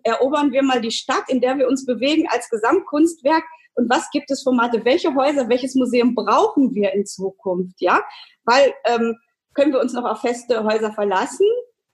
erobern 0.03 0.51
wir 0.51 0.61
mal 0.61 0.81
die 0.81 0.91
Stadt, 0.91 1.23
in 1.29 1.39
der 1.39 1.57
wir 1.57 1.69
uns 1.69 1.85
bewegen 1.85 2.27
als 2.29 2.49
Gesamtkunstwerk 2.49 3.45
und 3.75 3.89
was 3.89 4.09
gibt 4.11 4.29
es 4.29 4.43
Formate, 4.43 4.83
welche 4.83 5.15
Häuser, 5.15 5.47
welches 5.47 5.73
Museum 5.73 6.15
brauchen 6.15 6.75
wir 6.75 6.91
in 6.91 7.05
Zukunft, 7.05 7.79
ja? 7.79 8.03
Weil 8.43 8.73
ähm, 8.85 9.15
können 9.53 9.71
wir 9.71 9.79
uns 9.79 9.93
noch 9.93 10.03
auf 10.03 10.19
feste 10.19 10.65
Häuser 10.65 10.91
verlassen 10.91 11.47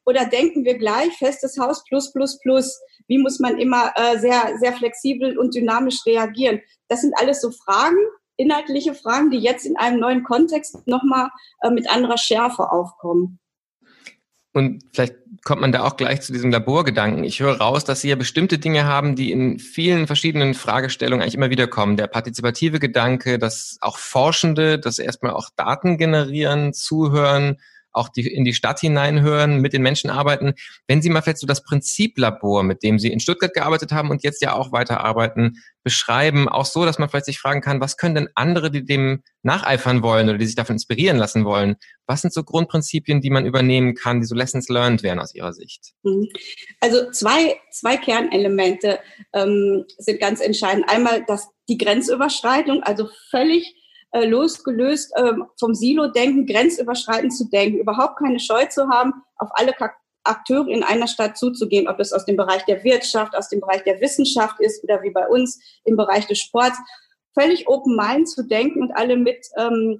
oder 0.03 0.25
denken 0.25 0.65
wir 0.65 0.79
gleich 0.79 1.15
festes 1.15 1.59
Haus 1.59 1.83
plus 1.83 2.11
plus 2.11 2.39
plus? 2.39 2.81
Wie 3.07 3.19
muss 3.19 3.39
man 3.39 3.59
immer 3.59 3.93
äh, 3.97 4.17
sehr 4.17 4.57
sehr 4.59 4.73
flexibel 4.73 5.37
und 5.37 5.53
dynamisch 5.53 6.03
reagieren? 6.07 6.59
Das 6.87 7.01
sind 7.01 7.13
alles 7.19 7.39
so 7.41 7.51
Fragen, 7.51 7.99
inhaltliche 8.41 8.93
Fragen, 8.93 9.29
die 9.29 9.39
jetzt 9.39 9.65
in 9.65 9.77
einem 9.77 9.99
neuen 9.99 10.23
Kontext 10.23 10.87
nochmal 10.87 11.29
äh, 11.61 11.69
mit 11.69 11.89
anderer 11.89 12.17
Schärfe 12.17 12.71
aufkommen. 12.71 13.39
Und 14.53 14.83
vielleicht 14.93 15.15
kommt 15.45 15.61
man 15.61 15.71
da 15.71 15.83
auch 15.83 15.95
gleich 15.95 16.21
zu 16.21 16.33
diesem 16.33 16.51
Laborgedanken. 16.51 17.23
Ich 17.23 17.39
höre 17.39 17.57
raus, 17.57 17.85
dass 17.85 18.01
Sie 18.01 18.09
ja 18.09 18.15
bestimmte 18.15 18.59
Dinge 18.59 18.83
haben, 18.83 19.15
die 19.15 19.31
in 19.31 19.59
vielen 19.59 20.07
verschiedenen 20.07 20.53
Fragestellungen 20.53 21.21
eigentlich 21.21 21.35
immer 21.35 21.49
wieder 21.49 21.67
kommen. 21.67 21.95
Der 21.95 22.07
partizipative 22.07 22.79
Gedanke, 22.79 23.39
dass 23.39 23.77
auch 23.79 23.97
Forschende, 23.97 24.77
dass 24.77 24.99
erstmal 24.99 25.31
auch 25.31 25.49
Daten 25.55 25.97
generieren, 25.97 26.73
zuhören, 26.73 27.57
auch 27.91 28.09
die, 28.09 28.27
in 28.27 28.45
die 28.45 28.53
Stadt 28.53 28.79
hineinhören, 28.79 29.59
mit 29.59 29.73
den 29.73 29.81
Menschen 29.81 30.09
arbeiten. 30.09 30.53
Wenn 30.87 31.01
Sie 31.01 31.09
mal 31.09 31.21
vielleicht 31.21 31.39
so 31.39 31.47
das 31.47 31.63
Prinziplabor, 31.63 32.63
mit 32.63 32.83
dem 32.83 32.99
Sie 32.99 33.11
in 33.11 33.19
Stuttgart 33.19 33.53
gearbeitet 33.53 33.91
haben 33.91 34.09
und 34.09 34.23
jetzt 34.23 34.41
ja 34.41 34.53
auch 34.53 34.71
weiterarbeiten, 34.71 35.57
beschreiben, 35.83 36.47
auch 36.47 36.65
so, 36.65 36.85
dass 36.85 36.99
man 36.99 37.09
vielleicht 37.09 37.25
sich 37.25 37.39
fragen 37.39 37.61
kann, 37.61 37.81
was 37.81 37.97
können 37.97 38.15
denn 38.15 38.29
andere, 38.35 38.69
die 38.69 38.85
dem 38.85 39.23
nacheifern 39.41 40.03
wollen 40.03 40.29
oder 40.29 40.37
die 40.37 40.45
sich 40.45 40.55
davon 40.55 40.75
inspirieren 40.75 41.17
lassen 41.17 41.43
wollen, 41.43 41.75
was 42.05 42.21
sind 42.21 42.33
so 42.33 42.43
Grundprinzipien, 42.43 43.21
die 43.21 43.29
man 43.29 43.45
übernehmen 43.45 43.95
kann, 43.95 44.21
die 44.21 44.27
so 44.27 44.35
Lessons 44.35 44.69
learned 44.69 45.01
wären 45.01 45.19
aus 45.19 45.33
Ihrer 45.33 45.53
Sicht? 45.53 45.93
Mhm. 46.03 46.29
Also 46.79 47.09
zwei, 47.11 47.59
zwei 47.71 47.97
Kernelemente 47.97 48.99
ähm, 49.33 49.85
sind 49.97 50.19
ganz 50.19 50.41
entscheidend. 50.41 50.85
Einmal 50.87 51.23
das, 51.25 51.49
die 51.67 51.77
Grenzüberschreitung, 51.77 52.83
also 52.83 53.09
völlig 53.29 53.75
äh, 54.11 54.25
losgelöst 54.25 55.11
äh, 55.15 55.33
vom 55.59 55.73
Silo-Denken, 55.73 56.45
grenzüberschreitend 56.45 57.33
zu 57.33 57.49
denken, 57.49 57.79
überhaupt 57.79 58.19
keine 58.19 58.39
Scheu 58.39 58.65
zu 58.65 58.89
haben, 58.89 59.13
auf 59.37 59.49
alle 59.53 59.73
Akteure 60.23 60.67
in 60.67 60.83
einer 60.83 61.07
Stadt 61.07 61.37
zuzugehen, 61.37 61.87
ob 61.87 61.97
das 61.97 62.13
aus 62.13 62.25
dem 62.25 62.37
Bereich 62.37 62.63
der 62.65 62.83
Wirtschaft, 62.83 63.35
aus 63.35 63.49
dem 63.49 63.59
Bereich 63.59 63.83
der 63.83 64.01
Wissenschaft 64.01 64.59
ist 64.59 64.83
oder 64.83 65.01
wie 65.01 65.11
bei 65.11 65.27
uns 65.27 65.59
im 65.83 65.97
Bereich 65.97 66.27
des 66.27 66.39
Sports, 66.39 66.77
völlig 67.33 67.67
open 67.67 67.95
mind 67.95 68.29
zu 68.29 68.43
denken 68.43 68.81
und 68.81 68.91
alle 68.91 69.17
mit 69.17 69.45
ähm, 69.57 69.97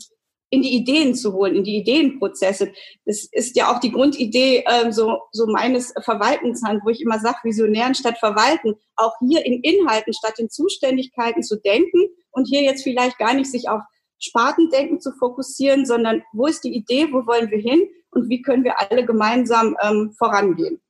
in 0.51 0.61
die 0.61 0.75
Ideen 0.75 1.15
zu 1.15 1.33
holen, 1.33 1.55
in 1.55 1.63
die 1.63 1.77
Ideenprozesse. 1.77 2.73
Das 3.05 3.25
ist 3.31 3.55
ja 3.55 3.73
auch 3.73 3.79
die 3.79 3.91
Grundidee 3.91 4.65
ähm, 4.67 4.91
so, 4.91 5.19
so 5.31 5.47
meines 5.47 5.93
Verwaltens, 6.03 6.61
wo 6.83 6.89
ich 6.89 7.01
immer 7.01 7.19
sage, 7.19 7.37
visionären 7.43 7.95
statt 7.95 8.17
verwalten, 8.19 8.75
auch 8.97 9.13
hier 9.25 9.45
in 9.45 9.61
Inhalten 9.61 10.13
statt 10.13 10.37
in 10.39 10.49
Zuständigkeiten 10.49 11.41
zu 11.41 11.55
denken 11.61 12.09
und 12.31 12.45
hier 12.45 12.63
jetzt 12.63 12.83
vielleicht 12.83 13.17
gar 13.17 13.33
nicht 13.33 13.49
sich 13.49 13.69
auf 13.69 13.81
Spartendenken 14.21 15.01
zu 15.01 15.11
fokussieren, 15.11 15.85
sondern 15.85 16.23
wo 16.31 16.45
ist 16.45 16.63
die 16.63 16.73
Idee, 16.73 17.07
wo 17.11 17.25
wollen 17.25 17.51
wir 17.51 17.57
hin 17.57 17.89
und 18.11 18.29
wie 18.29 18.41
können 18.41 18.63
wir 18.63 18.79
alle 18.79 19.05
gemeinsam 19.05 19.75
ähm, 19.81 20.13
vorangehen. 20.17 20.81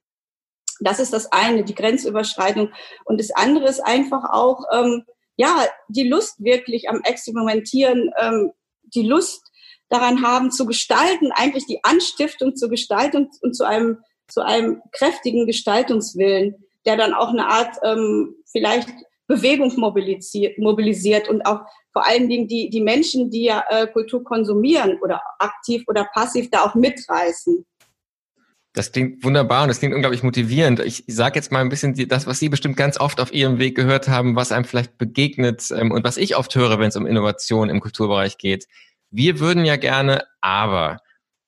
Das 0.82 1.00
ist 1.00 1.14
das 1.14 1.32
eine, 1.32 1.64
die 1.64 1.76
Grenzüberschreitung. 1.76 2.72
Und 3.06 3.20
das 3.20 3.32
andere 3.32 3.68
ist 3.68 3.80
einfach 3.80 4.32
auch, 4.32 4.66
ähm, 4.74 5.06
ja, 5.38 5.66
die 5.88 6.08
Lust 6.08 6.44
wirklich 6.44 6.90
am 6.90 7.02
Experimentieren, 7.04 8.12
ähm, 8.20 8.52
die 8.84 9.08
Lust 9.08 9.52
daran 9.90 10.24
haben 10.24 10.52
zu 10.52 10.66
gestalten, 10.66 11.32
eigentlich 11.32 11.66
die 11.68 11.84
Anstiftung 11.84 12.56
zur 12.56 12.70
Gestaltung 12.70 13.30
und 13.42 13.56
zu 13.56 13.66
einem, 13.66 14.00
zu 14.28 14.42
einem 14.42 14.82
kräftigen 14.92 15.46
Gestaltungswillen, 15.46 16.56
der 16.86 16.98
dann 16.98 17.14
auch 17.14 17.30
eine 17.30 17.48
Art 17.48 17.78
ähm, 17.84 18.36
vielleicht 18.52 18.90
Bewegung 19.32 19.74
mobilisiert, 19.78 20.58
mobilisiert 20.58 21.30
und 21.30 21.46
auch 21.46 21.62
vor 21.94 22.06
allen 22.06 22.28
Dingen 22.28 22.48
die, 22.48 22.70
die 22.70 22.82
Menschen, 22.82 23.30
die 23.30 23.46
ja 23.46 23.64
äh, 23.70 23.88
Kultur 23.88 24.24
konsumieren 24.24 25.00
oder 25.02 25.22
aktiv 25.40 25.84
oder 25.88 26.06
passiv 26.14 26.50
da 26.52 26.66
auch 26.66 26.76
mitreißen. 26.76 27.66
Das 28.74 28.92
klingt 28.92 29.24
wunderbar 29.24 29.64
und 29.64 29.70
das 29.70 29.80
klingt 29.80 29.94
unglaublich 29.94 30.24
motivierend. 30.24 30.80
Ich 30.80 31.04
sage 31.08 31.36
jetzt 31.36 31.52
mal 31.52 31.60
ein 31.60 31.70
bisschen 31.70 31.94
das, 32.08 32.28
was 32.28 32.40
Sie 32.40 32.50
bestimmt 32.50 32.78
ganz 32.78 33.00
oft 33.00 33.20
auf 33.20 33.34
Ihrem 33.34 33.58
Weg 33.58 33.76
gehört 33.76 34.10
haben, 34.10 34.36
was 34.36 34.52
einem 34.52 34.66
vielleicht 34.66 34.98
begegnet 34.98 35.72
ähm, 35.72 35.92
und 35.92 36.04
was 36.04 36.18
ich 36.18 36.36
oft 36.36 36.54
höre, 36.56 36.80
wenn 36.80 36.90
es 36.90 36.96
um 36.96 37.06
Innovation 37.06 37.70
im 37.70 37.80
Kulturbereich 37.80 38.38
geht. 38.38 38.68
Wir 39.10 39.40
würden 39.40 39.66
ja 39.66 39.76
gerne, 39.78 40.24
aber 40.40 40.98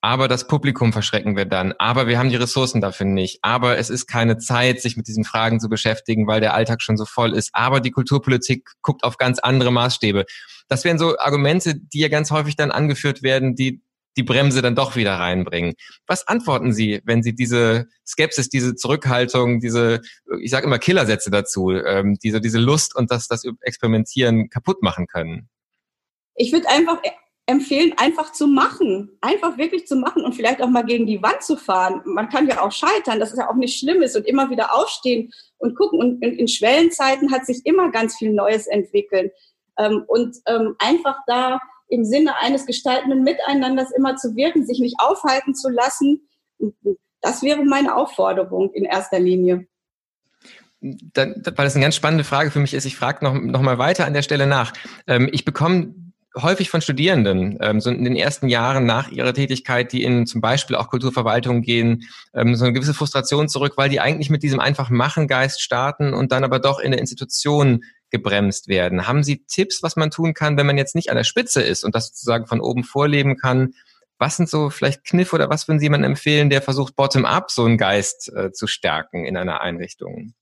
aber 0.03 0.27
das 0.27 0.47
Publikum 0.47 0.91
verschrecken 0.91 1.37
wir 1.37 1.45
dann, 1.45 1.73
aber 1.77 2.07
wir 2.07 2.19
haben 2.19 2.27
die 2.27 2.35
Ressourcen 2.35 2.81
dafür 2.81 3.05
nicht, 3.05 3.39
aber 3.41 3.77
es 3.77 3.89
ist 3.89 4.05
keine 4.05 4.37
Zeit, 4.37 4.81
sich 4.81 4.97
mit 4.97 5.07
diesen 5.07 5.23
Fragen 5.23 5.61
zu 5.61 5.69
beschäftigen, 5.69 6.27
weil 6.27 6.41
der 6.41 6.53
Alltag 6.53 6.81
schon 6.81 6.97
so 6.97 7.05
voll 7.05 7.33
ist, 7.33 7.51
aber 7.53 7.79
die 7.79 7.91
Kulturpolitik 7.91 8.69
guckt 8.81 9.05
auf 9.05 9.15
ganz 9.15 9.39
andere 9.39 9.71
Maßstäbe. 9.71 10.25
Das 10.67 10.83
wären 10.83 10.99
so 10.99 11.17
Argumente, 11.19 11.75
die 11.75 11.99
ja 11.99 12.09
ganz 12.09 12.31
häufig 12.31 12.57
dann 12.57 12.69
angeführt 12.69 13.23
werden, 13.23 13.55
die 13.55 13.81
die 14.17 14.23
Bremse 14.23 14.61
dann 14.61 14.75
doch 14.75 14.97
wieder 14.97 15.13
reinbringen. 15.13 15.73
Was 16.05 16.27
antworten 16.27 16.73
Sie, 16.73 17.01
wenn 17.05 17.23
Sie 17.23 17.33
diese 17.33 17.87
Skepsis, 18.05 18.49
diese 18.49 18.75
Zurückhaltung, 18.75 19.61
diese, 19.61 20.01
ich 20.41 20.51
sage 20.51 20.67
immer 20.67 20.79
Killersätze 20.79 21.31
dazu, 21.31 21.71
ähm, 21.71 22.17
diese, 22.21 22.41
diese 22.41 22.59
Lust 22.59 22.93
und 22.93 23.09
das, 23.09 23.29
das 23.29 23.45
Experimentieren 23.61 24.49
kaputt 24.49 24.83
machen 24.83 25.07
können? 25.07 25.49
Ich 26.35 26.51
würde 26.51 26.67
einfach 26.67 26.97
empfehlen, 27.45 27.93
einfach 27.97 28.31
zu 28.31 28.47
machen. 28.47 29.17
Einfach 29.21 29.57
wirklich 29.57 29.85
zu 29.87 29.95
machen 29.95 30.23
und 30.23 30.33
vielleicht 30.33 30.61
auch 30.61 30.69
mal 30.69 30.85
gegen 30.85 31.05
die 31.05 31.21
Wand 31.21 31.41
zu 31.41 31.57
fahren. 31.57 32.01
Man 32.05 32.29
kann 32.29 32.47
ja 32.47 32.61
auch 32.61 32.71
scheitern, 32.71 33.19
das 33.19 33.31
ist 33.31 33.39
ja 33.39 33.49
auch 33.49 33.55
nicht 33.55 33.77
Schlimmes 33.77 34.15
und 34.15 34.25
immer 34.25 34.49
wieder 34.49 34.75
aufstehen 34.75 35.31
und 35.57 35.75
gucken. 35.75 35.99
Und 35.99 36.23
in, 36.23 36.37
in 36.39 36.47
Schwellenzeiten 36.47 37.31
hat 37.31 37.45
sich 37.45 37.65
immer 37.65 37.91
ganz 37.91 38.17
viel 38.17 38.31
Neues 38.31 38.67
entwickelt. 38.67 39.33
Ähm, 39.77 40.03
und 40.07 40.37
ähm, 40.45 40.75
einfach 40.79 41.17
da 41.27 41.59
im 41.89 42.05
Sinne 42.05 42.37
eines 42.37 42.65
gestaltenden 42.65 43.23
Miteinanders 43.23 43.91
immer 43.91 44.15
zu 44.15 44.35
wirken, 44.35 44.65
sich 44.65 44.79
nicht 44.79 44.95
aufhalten 44.99 45.53
zu 45.53 45.69
lassen, 45.69 46.27
das 47.21 47.41
wäre 47.43 47.63
meine 47.63 47.95
Aufforderung 47.95 48.71
in 48.73 48.85
erster 48.85 49.19
Linie. 49.19 49.67
Dann, 50.81 51.41
weil 51.45 51.65
das 51.65 51.75
eine 51.75 51.83
ganz 51.83 51.95
spannende 51.95 52.25
Frage 52.25 52.51
für 52.51 52.59
mich 52.59 52.73
ist, 52.73 52.85
ich 52.85 52.97
frage 52.97 53.23
noch, 53.23 53.33
noch 53.33 53.61
mal 53.61 53.77
weiter 53.77 54.05
an 54.05 54.13
der 54.13 54.21
Stelle 54.21 54.47
nach. 54.47 54.73
Ähm, 55.07 55.29
ich 55.31 55.45
bekomme 55.45 55.93
häufig 56.35 56.69
von 56.69 56.81
Studierenden, 56.81 57.57
ähm, 57.61 57.79
so 57.79 57.89
in 57.89 58.03
den 58.03 58.15
ersten 58.15 58.47
Jahren 58.47 58.85
nach 58.85 59.09
ihrer 59.09 59.33
Tätigkeit, 59.33 59.91
die 59.91 60.03
in 60.03 60.25
zum 60.25 60.41
Beispiel 60.41 60.75
auch 60.75 60.89
Kulturverwaltung 60.89 61.61
gehen, 61.61 62.03
ähm, 62.33 62.55
so 62.55 62.65
eine 62.65 62.73
gewisse 62.73 62.93
Frustration 62.93 63.49
zurück, 63.49 63.73
weil 63.75 63.89
die 63.89 63.99
eigentlich 63.99 64.29
mit 64.29 64.43
diesem 64.43 64.59
einfach 64.59 64.89
Machengeist 64.89 65.61
starten 65.61 66.13
und 66.13 66.31
dann 66.31 66.43
aber 66.43 66.59
doch 66.59 66.79
in 66.79 66.91
der 66.91 66.99
Institution 66.99 67.83
gebremst 68.09 68.67
werden. 68.67 69.07
Haben 69.07 69.23
Sie 69.23 69.43
Tipps, 69.45 69.83
was 69.83 69.95
man 69.95 70.11
tun 70.11 70.33
kann, 70.33 70.57
wenn 70.57 70.67
man 70.67 70.77
jetzt 70.77 70.95
nicht 70.95 71.09
an 71.09 71.17
der 71.17 71.23
Spitze 71.23 71.61
ist 71.61 71.83
und 71.83 71.95
das 71.95 72.07
sozusagen 72.09 72.47
von 72.47 72.61
oben 72.61 72.83
vorleben 72.83 73.37
kann? 73.37 73.73
Was 74.17 74.37
sind 74.37 74.49
so 74.49 74.69
vielleicht 74.69 75.03
Kniff 75.03 75.33
oder 75.33 75.49
was 75.49 75.67
würden 75.67 75.79
Sie 75.79 75.85
jemandem 75.85 76.11
empfehlen, 76.11 76.49
der 76.49 76.61
versucht, 76.61 76.95
bottom-up 76.95 77.51
so 77.51 77.65
einen 77.65 77.77
Geist 77.77 78.31
äh, 78.35 78.51
zu 78.51 78.67
stärken 78.67 79.25
in 79.25 79.37
einer 79.37 79.61
Einrichtung? 79.61 80.33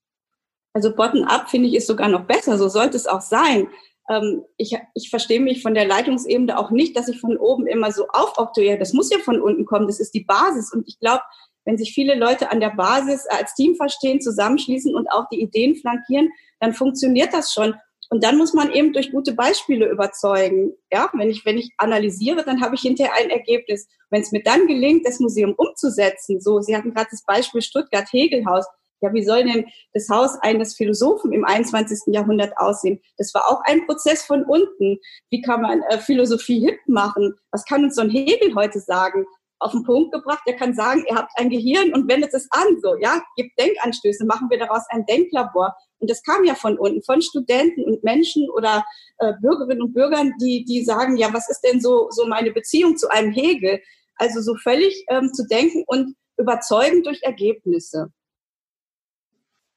Also 0.74 0.96
bottom-up 0.96 1.50
finde 1.50 1.68
ich 1.68 1.76
ist 1.76 1.88
sogar 1.88 2.08
noch 2.08 2.26
besser, 2.26 2.58
so 2.58 2.70
sollte 2.70 2.96
es 2.96 3.08
auch 3.08 3.22
sein 3.22 3.68
ähm, 4.10 4.44
ich, 4.58 4.78
ich 4.94 5.10
verstehe 5.10 5.40
mich 5.40 5.62
von 5.62 5.74
der 5.74 5.86
Leitungsebene 5.86 6.58
auch 6.58 6.72
nicht, 6.72 6.96
dass 6.96 7.08
ich 7.08 7.20
von 7.20 7.38
oben 7.38 7.68
immer 7.68 7.92
so 7.92 8.08
aufoktroyiere. 8.08 8.78
Das 8.78 8.94
muss 8.94 9.12
ja 9.12 9.20
von 9.20 9.42
unten 9.42 9.66
kommen, 9.66 9.88
das 9.88 10.00
ist 10.00 10.14
die 10.14 10.24
Basis. 10.24 10.74
Und 10.74 10.88
ich 10.88 11.00
glaube, 11.00 11.22
wenn 11.66 11.78
sich 11.78 11.94
viele 11.94 12.16
Leute 12.16 12.52
an 12.52 12.60
der 12.60 12.72
Basis 12.72 13.28
als 13.28 13.54
Team 13.54 13.76
verstehen, 13.76 14.22
zusammenschließen 14.22 14.96
und 14.96 15.12
auch 15.12 15.26
die 15.32 15.42
Ideen 15.42 15.76
flankieren, 15.76 16.30
dann 16.60 16.74
funktioniert 16.74 17.34
das 17.34 17.54
schon. 17.54 17.76
Und 18.10 18.26
dann 18.26 18.38
muss 18.38 18.54
man 18.54 18.74
eben 18.74 18.92
durch 18.92 19.12
gute 19.12 19.34
Beispiele 19.34 19.90
überzeugen. 19.90 20.74
Ja, 20.92 21.10
wenn 21.14 21.30
ich, 21.30 21.46
wenn 21.46 21.58
ich 21.58 21.72
analysiere, 21.78 22.44
dann 22.44 22.60
habe 22.62 22.76
ich 22.76 22.82
hinterher 22.82 23.14
ein 23.16 23.30
Ergebnis. 23.30 23.88
Wenn 24.10 24.22
es 24.22 24.34
mir 24.34 24.44
dann 24.44 24.68
gelingt, 24.68 25.08
das 25.08 25.22
Museum 25.22 25.54
umzusetzen, 25.56 26.42
so, 26.42 26.60
Sie 26.60 26.76
hatten 26.76 26.94
gerade 26.94 27.08
das 27.10 27.24
Beispiel 27.24 27.62
Stuttgart-Hegelhaus, 27.62 28.66
Ja, 29.02 29.12
wie 29.14 29.24
soll 29.24 29.44
denn 29.44 29.66
das 29.94 30.08
Haus 30.10 30.38
eines 30.42 30.76
Philosophen 30.76 31.34
im 31.34 31.44
21. 31.44 32.14
Jahrhundert 32.14 32.56
aussehen? 32.58 33.02
Das 33.18 33.34
war 33.34 33.50
auch 33.50 33.62
ein 33.66 33.86
Prozess 33.88 34.24
von 34.24 34.44
unten. 34.46 35.00
Wie 35.32 35.42
kann 35.42 35.62
man 35.62 35.82
äh, 35.90 35.98
Philosophie 35.98 36.60
hip 36.60 36.80
machen? 36.86 37.34
Was 37.52 37.66
kann 37.66 37.84
uns 37.84 37.96
so 37.96 38.02
ein 38.02 38.12
Hegel 38.12 38.54
heute 38.54 38.80
sagen? 38.80 39.26
Auf 39.60 39.72
den 39.72 39.84
Punkt 39.84 40.12
gebracht, 40.12 40.42
der 40.48 40.56
kann 40.56 40.74
sagen, 40.74 41.04
ihr 41.08 41.16
habt 41.16 41.32
ein 41.36 41.50
Gehirn 41.50 41.94
und 41.94 42.08
wendet 42.10 42.34
es 42.34 42.48
an, 42.52 42.80
so, 42.82 42.96
ja, 43.00 43.22
gibt 43.36 43.60
Denkanstöße, 43.60 44.26
machen 44.26 44.50
wir 44.50 44.58
daraus 44.58 44.84
ein 44.90 45.06
Denklabor. 45.06 45.76
Und 46.00 46.10
das 46.10 46.24
kam 46.24 46.44
ja 46.44 46.56
von 46.56 46.80
unten, 46.80 47.04
von 47.04 47.22
Studenten 47.22 47.84
und 47.84 48.04
Menschen 48.04 48.50
oder 48.50 48.84
äh, 49.20 49.34
Bürgerinnen 49.40 49.84
und 49.84 49.94
Bürgern, 49.94 50.34
die, 50.42 50.66
die 50.66 50.84
sagen, 50.84 51.16
ja, 51.18 51.32
was 51.32 51.48
ist 51.50 51.62
denn 51.62 51.80
so, 51.80 52.08
so 52.10 52.26
meine 52.28 52.52
Beziehung 52.52 52.98
zu 52.98 53.10
einem 53.10 53.32
Hegel? 53.32 53.82
Also 54.16 54.42
so 54.42 54.56
völlig 54.56 55.06
ähm, 55.10 55.32
zu 55.32 55.46
denken 55.48 55.84
und 55.86 56.16
überzeugend 56.38 57.06
durch 57.06 57.22
Ergebnisse. 57.22 58.12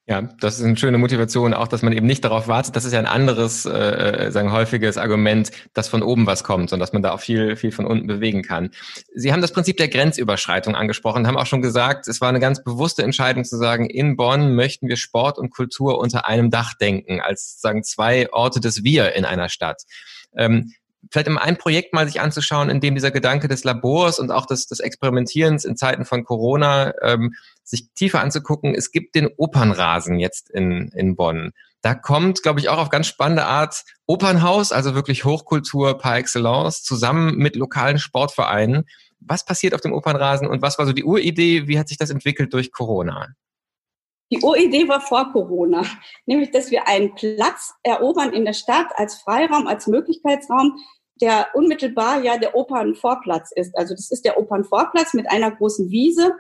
Ja, 0.06 0.20
das 0.38 0.58
ist 0.58 0.66
eine 0.66 0.76
schöne 0.76 0.99
Motivation, 0.99 1.54
auch 1.54 1.66
dass 1.66 1.80
man 1.80 1.94
eben 1.94 2.06
nicht 2.06 2.23
darauf 2.25 2.46
wartet. 2.46 2.76
Das 2.76 2.84
ist 2.84 2.92
ja 2.92 2.99
ein 2.99 3.06
anderes, 3.06 3.64
äh, 3.64 4.28
sagen 4.30 4.52
häufiges 4.52 4.99
Argument, 4.99 5.50
dass 5.73 5.88
von 5.88 6.02
oben 6.02 6.26
was 6.26 6.44
kommt 6.44 6.75
und 6.75 6.78
dass 6.78 6.92
man 6.92 7.02
da 7.02 7.12
auch 7.12 7.20
viel, 7.20 7.56
viel 7.56 7.73
von 7.73 7.87
unten 7.87 8.06
bewegen 8.06 8.42
kann. 8.42 8.70
Sie 9.14 9.32
haben 9.32 9.40
das 9.40 9.52
Prinzip 9.52 9.78
der 9.78 9.88
Grenzüberschreitung 9.88 10.75
angesprochen, 10.75 11.26
haben 11.26 11.38
auch 11.38 11.46
schon 11.46 11.62
gesagt, 11.62 12.06
es 12.06 12.20
war 12.20 12.28
eine 12.28 12.40
ganz 12.40 12.62
bewusste 12.62 13.02
Entscheidung 13.02 13.46
zu 13.46 13.56
sagen, 13.56 13.87
in 13.87 14.14
Bonn 14.14 14.54
möchten 14.54 14.88
wir 14.88 14.96
Sport 14.96 15.38
und 15.38 15.49
Kultur 15.49 15.99
unter 15.99 16.26
einem 16.26 16.50
Dach 16.50 16.75
denken, 16.75 17.23
als 17.23 17.58
sagen 17.62 17.82
zwei 17.82 18.30
Orte 18.30 18.61
des 18.61 18.84
Wir 18.84 19.14
in 19.14 19.25
einer 19.25 19.49
Stadt. 19.49 19.84
Ähm, 20.37 20.75
vielleicht 21.11 21.28
immer 21.28 21.42
ein 21.42 21.56
Projekt 21.56 21.94
mal 21.94 22.06
sich 22.06 22.20
anzuschauen, 22.20 22.68
in 22.68 22.80
dem 22.80 22.94
dieser 22.94 23.11
Gedanke 23.11 23.49
des 23.49 23.64
Labors 23.64 24.18
und 24.18 24.30
auch 24.30 24.44
des, 24.44 24.66
des 24.66 24.80
Experimentierens 24.80 25.64
in 25.64 25.76
Zeiten 25.76 26.04
von 26.04 26.25
Corona 26.25 26.92
ähm, 27.02 27.34
sich 27.64 27.92
tiefer 27.94 28.21
anzugucken. 28.21 28.75
Es 28.75 28.92
gibt 28.92 29.14
den 29.14 29.28
Opernrasen 29.37 30.18
jetzt 30.18 30.50
in, 30.50 30.90
in 30.94 31.16
Bonn. 31.16 31.52
Da 31.83 31.94
kommt, 31.94 32.42
glaube 32.42 32.61
ich, 32.61 32.68
auch 32.68 32.78
auf 32.78 32.88
ganz 32.88 33.06
spannende 33.06 33.44
Art 33.44 33.85
Opernhaus, 34.06 34.73
also 34.73 34.94
wirklich 34.94 35.25
Hochkultur 35.25 35.99
par 35.99 36.16
excellence, 36.16 36.83
zusammen 36.83 37.37
mit 37.37 37.56
lokalen 37.56 37.99
Sportvereinen. 37.99 38.85
Was 39.21 39.44
passiert 39.44 39.75
auf 39.75 39.80
dem 39.80 39.92
Opernrasen 39.92 40.47
und 40.47 40.62
was 40.62 40.78
war 40.78 40.87
so 40.87 40.92
die 40.92 41.04
Uridee? 41.04 41.66
Wie 41.66 41.78
hat 41.78 41.88
sich 41.88 41.99
das 41.99 42.11
entwickelt 42.11 42.52
durch 42.52 42.73
Corona? 42.73 43.28
Die 44.30 44.40
Uridee 44.42 44.88
war 44.88 45.00
vor 45.00 45.33
Corona, 45.33 45.85
nämlich 46.26 46.50
dass 46.50 46.71
wir 46.71 46.88
einen 46.88 47.14
Platz 47.14 47.75
erobern 47.83 48.33
in 48.33 48.44
der 48.44 48.54
Stadt 48.54 48.88
als 48.97 49.16
Freiraum, 49.16 49.66
als 49.66 49.87
Möglichkeitsraum, 49.87 50.78
der 51.21 51.49
unmittelbar 51.54 52.23
ja 52.23 52.38
der 52.38 52.54
Opernvorplatz 52.54 53.52
ist. 53.54 53.76
Also 53.76 53.94
das 53.94 54.11
ist 54.11 54.25
der 54.25 54.38
Opernvorplatz 54.38 55.14
mit 55.14 55.30
einer 55.30 55.50
großen 55.50 55.90
Wiese, 55.90 56.33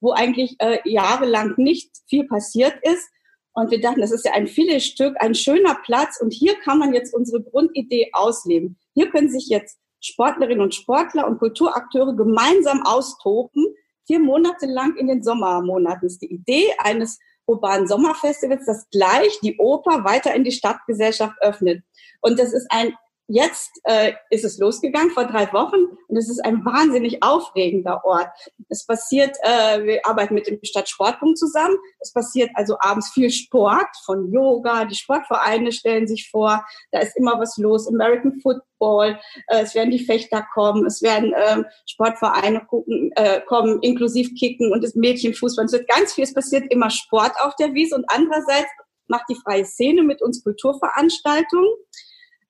wo 0.00 0.12
eigentlich 0.12 0.56
äh, 0.58 0.78
jahrelang 0.84 1.54
nicht 1.56 1.90
viel 2.08 2.26
passiert 2.26 2.74
ist. 2.82 3.08
Und 3.52 3.70
wir 3.70 3.80
dachten, 3.80 4.00
das 4.00 4.10
ist 4.10 4.24
ja 4.24 4.32
ein 4.32 4.48
Filetstück, 4.48 5.14
ein 5.20 5.34
schöner 5.34 5.76
Platz. 5.84 6.20
Und 6.20 6.32
hier 6.32 6.54
kann 6.60 6.78
man 6.78 6.92
jetzt 6.92 7.14
unsere 7.14 7.42
Grundidee 7.42 8.10
ausleben. 8.12 8.78
Hier 8.94 9.10
können 9.10 9.30
sich 9.30 9.48
jetzt 9.48 9.78
Sportlerinnen 10.00 10.60
und 10.60 10.74
Sportler 10.74 11.26
und 11.26 11.38
Kulturakteure 11.38 12.14
gemeinsam 12.14 12.82
austoben. 12.84 13.66
Vier 14.06 14.20
Monate 14.20 14.66
lang 14.66 14.96
in 14.96 15.06
den 15.06 15.22
Sommermonaten 15.22 16.06
ist 16.06 16.20
die 16.20 16.32
Idee 16.32 16.66
eines 16.78 17.18
urbanen 17.46 17.86
Sommerfestivals, 17.86 18.66
das 18.66 18.88
gleich 18.90 19.38
die 19.40 19.56
Oper 19.58 20.04
weiter 20.04 20.34
in 20.34 20.44
die 20.44 20.52
Stadtgesellschaft 20.52 21.36
öffnet. 21.40 21.82
Und 22.20 22.38
das 22.38 22.52
ist 22.52 22.66
ein 22.70 22.94
Jetzt 23.26 23.80
äh, 23.84 24.12
ist 24.28 24.44
es 24.44 24.58
losgegangen 24.58 25.10
vor 25.10 25.24
drei 25.24 25.50
Wochen 25.54 25.96
und 26.08 26.16
es 26.16 26.28
ist 26.28 26.44
ein 26.44 26.62
wahnsinnig 26.62 27.22
aufregender 27.22 28.04
Ort. 28.04 28.28
Es 28.68 28.84
passiert, 28.84 29.34
äh, 29.40 29.82
wir 29.82 30.06
arbeiten 30.06 30.34
mit 30.34 30.46
dem 30.46 30.58
Stadtsportpunkt 30.62 31.38
zusammen. 31.38 31.74
Es 32.00 32.12
passiert 32.12 32.50
also 32.52 32.76
abends 32.80 33.12
viel 33.12 33.30
Sport 33.30 33.88
von 34.04 34.30
Yoga. 34.30 34.84
Die 34.84 34.94
Sportvereine 34.94 35.72
stellen 35.72 36.06
sich 36.06 36.28
vor. 36.28 36.66
Da 36.92 37.00
ist 37.00 37.16
immer 37.16 37.40
was 37.40 37.56
los. 37.56 37.88
American 37.88 38.40
Football. 38.42 39.18
Äh, 39.46 39.62
es 39.62 39.74
werden 39.74 39.90
die 39.90 40.04
Fechter 40.04 40.46
kommen. 40.52 40.84
Es 40.84 41.00
werden 41.00 41.32
äh, 41.32 41.64
Sportvereine 41.86 42.66
gucken, 42.66 43.10
äh, 43.16 43.40
kommen, 43.40 43.80
inklusiv 43.80 44.34
Kicken 44.38 44.70
und 44.70 44.84
das 44.84 44.96
Mädchenfußball. 44.96 45.64
Es 45.64 45.72
wird 45.72 45.88
ganz 45.88 46.12
viel. 46.12 46.24
Es 46.24 46.34
passiert 46.34 46.70
immer 46.70 46.90
Sport 46.90 47.32
auf 47.40 47.56
der 47.56 47.72
Wiese 47.72 47.96
und 47.96 48.04
andererseits 48.08 48.68
macht 49.06 49.24
die 49.30 49.36
freie 49.42 49.64
Szene 49.64 50.02
mit 50.02 50.20
uns 50.20 50.44
Kulturveranstaltungen 50.44 51.70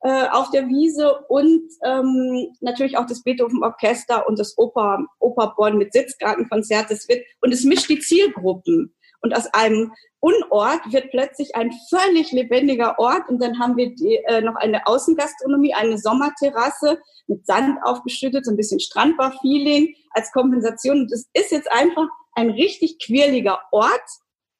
äh, 0.04 0.28
auf 0.28 0.50
der 0.50 0.68
Wiese 0.68 1.18
und 1.28 1.62
ähm, 1.82 2.54
natürlich 2.60 2.98
auch 2.98 3.06
das 3.06 3.22
Beethoven 3.22 3.64
Orchester 3.64 4.28
und 4.28 4.38
das 4.38 4.56
Oper, 4.58 5.06
Oper 5.18 5.54
Bonn 5.56 5.78
mit 5.78 5.94
Sitzgartenkonzert. 5.94 6.90
Das 6.90 7.08
wird, 7.08 7.24
und 7.40 7.52
es 7.52 7.64
mischt 7.64 7.88
die 7.88 7.98
Zielgruppen. 7.98 8.94
Und 9.22 9.34
aus 9.34 9.46
einem 9.54 9.92
Unort 10.20 10.92
wird 10.92 11.10
plötzlich 11.10 11.56
ein 11.56 11.72
völlig 11.88 12.32
lebendiger 12.32 12.98
Ort. 12.98 13.30
Und 13.30 13.42
dann 13.42 13.58
haben 13.58 13.78
wir 13.78 13.94
die, 13.94 14.16
äh, 14.26 14.42
noch 14.42 14.56
eine 14.56 14.86
Außengastronomie, 14.86 15.72
eine 15.72 15.96
Sommerterrasse 15.96 16.98
mit 17.26 17.46
Sand 17.46 17.78
aufgeschüttet, 17.82 18.44
so 18.44 18.50
ein 18.50 18.58
bisschen 18.58 18.80
Strandbar-Feeling 18.80 19.94
als 20.10 20.30
Kompensation. 20.32 21.00
Und 21.00 21.12
es 21.12 21.30
ist 21.32 21.50
jetzt 21.50 21.72
einfach 21.72 22.08
ein 22.34 22.50
richtig 22.50 22.98
quirliger 23.02 23.58
Ort, 23.72 24.04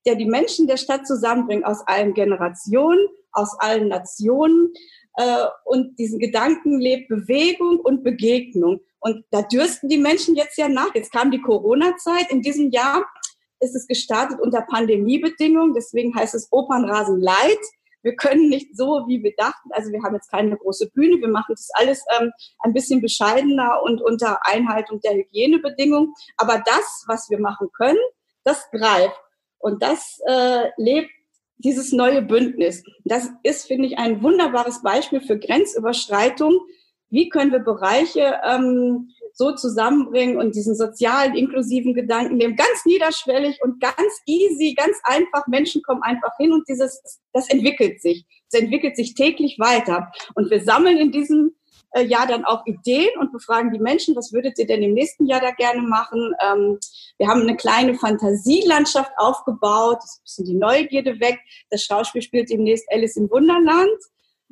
der 0.07 0.14
die 0.14 0.24
Menschen 0.24 0.66
der 0.66 0.78
Stadt 0.78 1.07
zusammenbringt 1.07 1.66
aus 1.66 1.87
allen 1.87 2.14
Generationen, 2.14 3.07
aus 3.34 3.56
allen 3.58 3.88
Nationen 3.88 4.72
äh, 5.16 5.44
und 5.64 5.98
diesen 5.98 6.18
Gedanken 6.18 6.80
lebt 6.80 7.08
Bewegung 7.08 7.80
und 7.80 8.02
Begegnung. 8.02 8.80
Und 9.00 9.24
da 9.30 9.42
dürsten 9.42 9.88
die 9.88 9.98
Menschen 9.98 10.34
jetzt 10.34 10.56
ja 10.56 10.68
nach. 10.68 10.94
Jetzt 10.94 11.12
kam 11.12 11.30
die 11.30 11.40
Corona-Zeit. 11.40 12.30
In 12.30 12.42
diesem 12.42 12.70
Jahr 12.70 13.04
ist 13.60 13.74
es 13.74 13.86
gestartet 13.86 14.40
unter 14.40 14.62
Pandemiebedingungen. 14.62 15.74
Deswegen 15.74 16.14
heißt 16.14 16.34
es 16.34 16.48
Opernrasen 16.50 17.20
Light. 17.20 17.60
Wir 18.02 18.16
können 18.16 18.48
nicht 18.48 18.76
so, 18.76 19.04
wie 19.06 19.22
wir 19.22 19.34
dachten. 19.36 19.70
Also 19.70 19.90
wir 19.90 20.02
haben 20.02 20.14
jetzt 20.14 20.30
keine 20.30 20.56
große 20.56 20.90
Bühne. 20.90 21.20
Wir 21.20 21.28
machen 21.28 21.54
das 21.54 21.68
alles 21.74 22.04
ähm, 22.18 22.32
ein 22.60 22.72
bisschen 22.72 23.00
bescheidener 23.00 23.82
und 23.82 24.02
unter 24.02 24.46
Einhaltung 24.46 25.00
der 25.00 25.14
Hygienebedingungen. 25.14 26.12
Aber 26.36 26.62
das, 26.66 27.04
was 27.06 27.30
wir 27.30 27.38
machen 27.38 27.68
können, 27.72 27.98
das 28.44 28.70
greift. 28.70 29.18
Und 29.58 29.82
das 29.82 30.20
äh, 30.26 30.68
lebt 30.76 31.10
dieses 31.64 31.92
neue 31.92 32.22
Bündnis. 32.22 32.85
Das 33.05 33.31
ist, 33.42 33.66
finde 33.66 33.88
ich, 33.88 33.98
ein 33.98 34.22
wunderbares 34.22 34.83
Beispiel 34.83 35.20
für 35.20 35.38
Grenzüberschreitung. 35.38 36.61
Wie 37.11 37.29
können 37.29 37.53
wir 37.53 37.61
Bereiche 37.61 38.40
ähm, 38.44 39.09
so 39.33 39.53
zusammenbringen 39.53 40.37
und 40.37 40.55
diesen 40.55 40.77
sozialen, 40.77 41.35
inklusiven 41.35 41.92
Gedanken 41.92 42.37
nehmen, 42.37 42.55
ganz 42.55 42.85
niederschwellig 42.85 43.59
und 43.62 43.81
ganz 43.81 44.20
easy, 44.27 44.74
ganz 44.74 44.96
einfach. 45.03 45.46
Menschen 45.48 45.83
kommen 45.83 46.03
einfach 46.03 46.37
hin 46.38 46.53
und 46.53 46.68
dieses, 46.68 47.20
das 47.33 47.50
entwickelt 47.50 48.00
sich. 48.00 48.24
Es 48.50 48.61
entwickelt 48.61 48.94
sich 48.94 49.14
täglich 49.14 49.59
weiter. 49.59 50.12
Und 50.35 50.50
wir 50.50 50.62
sammeln 50.62 50.98
in 50.98 51.11
diesem 51.11 51.55
äh, 51.94 52.04
Jahr 52.04 52.26
dann 52.26 52.44
auch 52.44 52.66
Ideen 52.66 53.11
und 53.18 53.33
befragen 53.33 53.72
die 53.72 53.78
Menschen, 53.78 54.16
was 54.16 54.33
würdet 54.33 54.59
ihr 54.59 54.66
denn 54.66 54.83
im 54.83 54.94
nächsten 54.94 55.26
Jahr 55.26 55.40
da 55.40 55.52
gerne 55.52 55.83
machen? 55.83 56.35
Ähm, 56.44 56.78
wir 57.18 57.28
haben 57.28 57.42
eine 57.42 57.57
kleine 57.57 57.94
Fantasielandschaft 57.94 59.12
aufgebaut, 59.16 59.98
das 60.02 60.14
ist 60.14 60.18
ein 60.18 60.24
bisschen 60.24 60.44
die 60.46 60.54
Neugierde 60.54 61.20
weg. 61.20 61.38
Das 61.70 61.83
Schauspiel 61.83 62.22
spielt 62.22 62.50
demnächst 62.50 62.87
Alice 62.90 63.16
im 63.16 63.30
Wunderland. 63.30 63.98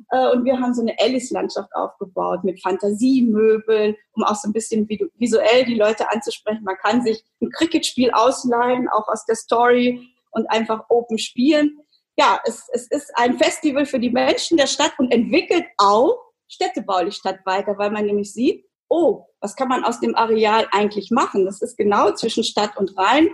Äh, 0.09 0.31
und 0.31 0.45
wir 0.45 0.59
haben 0.59 0.73
so 0.73 0.81
eine 0.81 0.95
Alice-Landschaft 0.99 1.69
aufgebaut 1.75 2.43
mit 2.43 2.61
Fantasiemöbeln, 2.61 3.95
um 4.13 4.23
auch 4.23 4.35
so 4.35 4.47
ein 4.47 4.53
bisschen 4.53 4.87
visuell 5.17 5.65
die 5.65 5.75
Leute 5.75 6.09
anzusprechen. 6.11 6.63
Man 6.63 6.77
kann 6.77 7.03
sich 7.03 7.23
ein 7.41 7.49
Cricket-Spiel 7.49 8.11
ausleihen, 8.11 8.87
auch 8.89 9.07
aus 9.07 9.25
der 9.25 9.35
Story 9.35 10.07
und 10.31 10.49
einfach 10.49 10.85
open 10.89 11.17
spielen. 11.17 11.77
Ja, 12.15 12.39
es, 12.45 12.69
es 12.71 12.87
ist 12.87 13.11
ein 13.15 13.37
Festival 13.37 13.85
für 13.85 13.99
die 13.99 14.11
Menschen 14.11 14.57
der 14.57 14.67
Stadt 14.67 14.93
und 14.97 15.11
entwickelt 15.11 15.65
auch 15.77 16.22
städtebaulich 16.53 17.15
statt 17.15 17.39
weiter, 17.45 17.77
weil 17.77 17.91
man 17.91 18.05
nämlich 18.05 18.31
sieht, 18.33 18.65
oh, 18.89 19.25
was 19.39 19.55
kann 19.55 19.67
man 19.67 19.83
aus 19.83 19.99
dem 19.99 20.15
Areal 20.15 20.67
eigentlich 20.71 21.09
machen? 21.11 21.45
Das 21.45 21.61
ist 21.61 21.77
genau 21.77 22.11
zwischen 22.13 22.43
Stadt 22.43 22.77
und 22.77 22.97
Rhein 22.97 23.29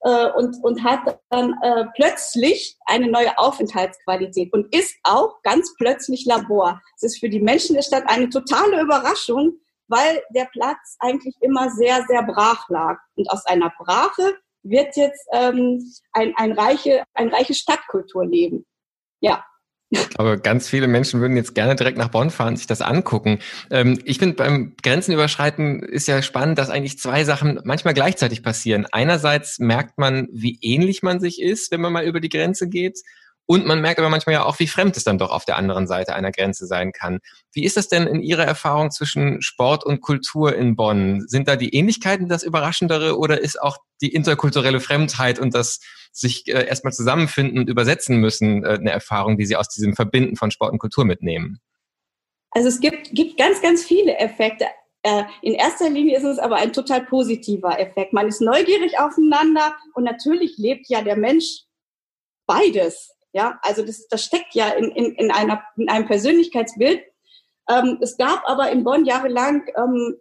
äh, 0.00 0.30
und, 0.32 0.56
und 0.62 0.84
hat 0.84 1.18
dann 1.30 1.54
äh, 1.62 1.86
plötzlich 1.96 2.76
eine 2.86 3.08
neue 3.10 3.36
Aufenthaltsqualität 3.38 4.52
und 4.52 4.72
ist 4.74 4.94
auch 5.02 5.40
ganz 5.42 5.74
plötzlich 5.78 6.26
Labor. 6.26 6.80
Es 6.96 7.02
ist 7.04 7.20
für 7.20 7.28
die 7.28 7.40
Menschen 7.40 7.74
der 7.74 7.82
Stadt 7.82 8.04
eine 8.06 8.28
totale 8.28 8.80
Überraschung, 8.82 9.54
weil 9.88 10.22
der 10.30 10.44
Platz 10.52 10.96
eigentlich 10.98 11.34
immer 11.40 11.70
sehr, 11.70 12.04
sehr 12.06 12.22
brach 12.22 12.68
lag. 12.68 12.98
Und 13.16 13.30
aus 13.30 13.46
einer 13.46 13.72
Brache 13.78 14.36
wird 14.62 14.96
jetzt 14.96 15.26
ähm, 15.32 15.82
ein, 16.12 16.34
ein, 16.36 16.52
reiche, 16.52 17.04
ein 17.14 17.28
reiches 17.28 17.58
Stadtkulturleben. 17.58 18.66
Ja, 19.20 19.44
aber 20.16 20.36
ganz 20.36 20.68
viele 20.68 20.86
Menschen 20.86 21.20
würden 21.20 21.36
jetzt 21.36 21.54
gerne 21.54 21.74
direkt 21.74 21.96
nach 21.96 22.08
Bonn 22.08 22.30
fahren, 22.30 22.56
sich 22.56 22.66
das 22.66 22.82
angucken. 22.82 23.38
Ähm, 23.70 23.98
ich 24.04 24.18
finde, 24.18 24.36
beim 24.36 24.74
Grenzenüberschreiten 24.82 25.82
ist 25.82 26.08
ja 26.08 26.20
spannend, 26.20 26.58
dass 26.58 26.70
eigentlich 26.70 26.98
zwei 26.98 27.24
Sachen 27.24 27.60
manchmal 27.64 27.94
gleichzeitig 27.94 28.42
passieren. 28.42 28.86
Einerseits 28.90 29.58
merkt 29.58 29.98
man, 29.98 30.28
wie 30.30 30.58
ähnlich 30.60 31.02
man 31.02 31.20
sich 31.20 31.40
ist, 31.40 31.70
wenn 31.70 31.80
man 31.80 31.92
mal 31.92 32.04
über 32.04 32.20
die 32.20 32.28
Grenze 32.28 32.68
geht. 32.68 33.00
Und 33.50 33.64
man 33.64 33.80
merkt 33.80 33.98
aber 33.98 34.10
manchmal 34.10 34.34
ja 34.34 34.44
auch, 34.44 34.58
wie 34.58 34.66
fremd 34.66 34.94
es 34.98 35.04
dann 35.04 35.16
doch 35.16 35.30
auf 35.30 35.46
der 35.46 35.56
anderen 35.56 35.86
Seite 35.86 36.14
einer 36.14 36.32
Grenze 36.32 36.66
sein 36.66 36.92
kann. 36.92 37.20
Wie 37.50 37.64
ist 37.64 37.78
das 37.78 37.88
denn 37.88 38.06
in 38.06 38.20
Ihrer 38.20 38.44
Erfahrung 38.44 38.90
zwischen 38.90 39.40
Sport 39.40 39.86
und 39.86 40.02
Kultur 40.02 40.54
in 40.54 40.76
Bonn? 40.76 41.26
Sind 41.26 41.48
da 41.48 41.56
die 41.56 41.74
Ähnlichkeiten 41.74 42.28
das 42.28 42.42
Überraschendere 42.42 43.16
oder 43.16 43.40
ist 43.40 43.58
auch 43.58 43.78
die 44.02 44.12
interkulturelle 44.12 44.80
Fremdheit 44.80 45.38
und 45.38 45.54
das 45.54 45.80
sich 46.12 46.46
äh, 46.46 46.66
erstmal 46.66 46.92
zusammenfinden 46.92 47.58
und 47.58 47.70
übersetzen 47.70 48.18
müssen 48.18 48.64
äh, 48.64 48.74
eine 48.78 48.90
Erfahrung, 48.90 49.38
die 49.38 49.46
Sie 49.46 49.56
aus 49.56 49.70
diesem 49.70 49.96
Verbinden 49.96 50.36
von 50.36 50.50
Sport 50.50 50.72
und 50.72 50.78
Kultur 50.78 51.06
mitnehmen? 51.06 51.58
Also 52.50 52.68
es 52.68 52.80
gibt, 52.80 53.14
gibt 53.14 53.38
ganz, 53.38 53.62
ganz 53.62 53.82
viele 53.82 54.18
Effekte. 54.18 54.66
Äh, 55.02 55.24
in 55.40 55.54
erster 55.54 55.88
Linie 55.88 56.18
ist 56.18 56.24
es 56.24 56.38
aber 56.38 56.56
ein 56.56 56.74
total 56.74 57.06
positiver 57.06 57.80
Effekt. 57.80 58.12
Man 58.12 58.28
ist 58.28 58.42
neugierig 58.42 58.98
aufeinander 58.98 59.74
und 59.94 60.04
natürlich 60.04 60.58
lebt 60.58 60.86
ja 60.90 61.00
der 61.00 61.16
Mensch 61.16 61.62
beides. 62.46 63.14
Ja, 63.38 63.56
also 63.62 63.86
das, 63.86 64.08
das 64.08 64.24
steckt 64.24 64.56
ja 64.56 64.70
in, 64.70 64.90
in, 64.90 65.14
in, 65.14 65.30
einer, 65.30 65.62
in 65.76 65.88
einem 65.88 66.06
Persönlichkeitsbild. 66.06 67.00
Ähm, 67.70 67.98
es 68.00 68.16
gab 68.16 68.42
aber 68.48 68.72
in 68.72 68.82
Bonn 68.82 69.04
jahrelang 69.04 69.62
ähm, 69.76 70.16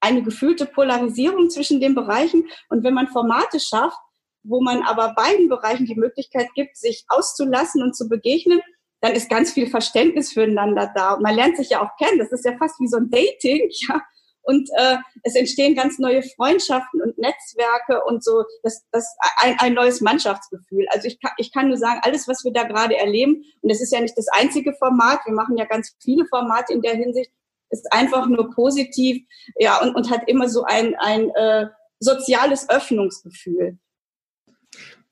eine 0.00 0.22
gefühlte 0.22 0.64
Polarisierung 0.64 1.50
zwischen 1.50 1.78
den 1.78 1.94
Bereichen. 1.94 2.48
Und 2.70 2.82
wenn 2.82 2.94
man 2.94 3.08
Formate 3.08 3.60
schafft, 3.60 3.98
wo 4.44 4.62
man 4.62 4.80
aber 4.80 5.12
beiden 5.12 5.50
Bereichen 5.50 5.84
die 5.84 5.94
Möglichkeit 5.94 6.48
gibt, 6.54 6.78
sich 6.78 7.04
auszulassen 7.08 7.82
und 7.82 7.94
zu 7.94 8.08
begegnen, 8.08 8.62
dann 9.02 9.12
ist 9.12 9.28
ganz 9.28 9.52
viel 9.52 9.66
Verständnis 9.66 10.32
füreinander 10.32 10.90
da. 10.94 11.18
Man 11.20 11.34
lernt 11.34 11.58
sich 11.58 11.68
ja 11.68 11.82
auch 11.82 11.94
kennen. 11.98 12.18
Das 12.18 12.32
ist 12.32 12.46
ja 12.46 12.56
fast 12.56 12.80
wie 12.80 12.88
so 12.88 12.96
ein 12.96 13.10
Dating, 13.10 13.68
ja 13.88 14.00
und 14.44 14.68
äh, 14.76 14.96
es 15.22 15.34
entstehen 15.34 15.74
ganz 15.74 15.98
neue 15.98 16.22
Freundschaften 16.22 17.02
und 17.02 17.18
Netzwerke 17.18 18.04
und 18.04 18.22
so 18.22 18.44
das, 18.62 18.84
das 18.92 19.06
ein, 19.38 19.56
ein 19.58 19.74
neues 19.74 20.00
Mannschaftsgefühl. 20.00 20.86
Also 20.90 21.08
ich 21.08 21.20
kann, 21.20 21.32
ich 21.38 21.52
kann 21.52 21.68
nur 21.68 21.76
sagen, 21.76 22.00
alles, 22.02 22.28
was 22.28 22.44
wir 22.44 22.52
da 22.52 22.64
gerade 22.64 22.96
erleben, 22.96 23.42
und 23.62 23.72
das 23.72 23.80
ist 23.80 23.92
ja 23.92 24.00
nicht 24.00 24.16
das 24.16 24.28
einzige 24.28 24.74
Format, 24.74 25.20
wir 25.24 25.34
machen 25.34 25.56
ja 25.56 25.64
ganz 25.64 25.96
viele 26.02 26.26
Formate 26.26 26.72
in 26.72 26.82
der 26.82 26.94
Hinsicht, 26.94 27.30
ist 27.70 27.92
einfach 27.92 28.26
nur 28.26 28.50
positiv, 28.50 29.26
ja, 29.58 29.80
und, 29.80 29.94
und 29.96 30.10
hat 30.10 30.28
immer 30.28 30.48
so 30.48 30.62
ein, 30.64 30.94
ein 30.96 31.30
äh, 31.30 31.66
soziales 31.98 32.68
Öffnungsgefühl. 32.68 33.78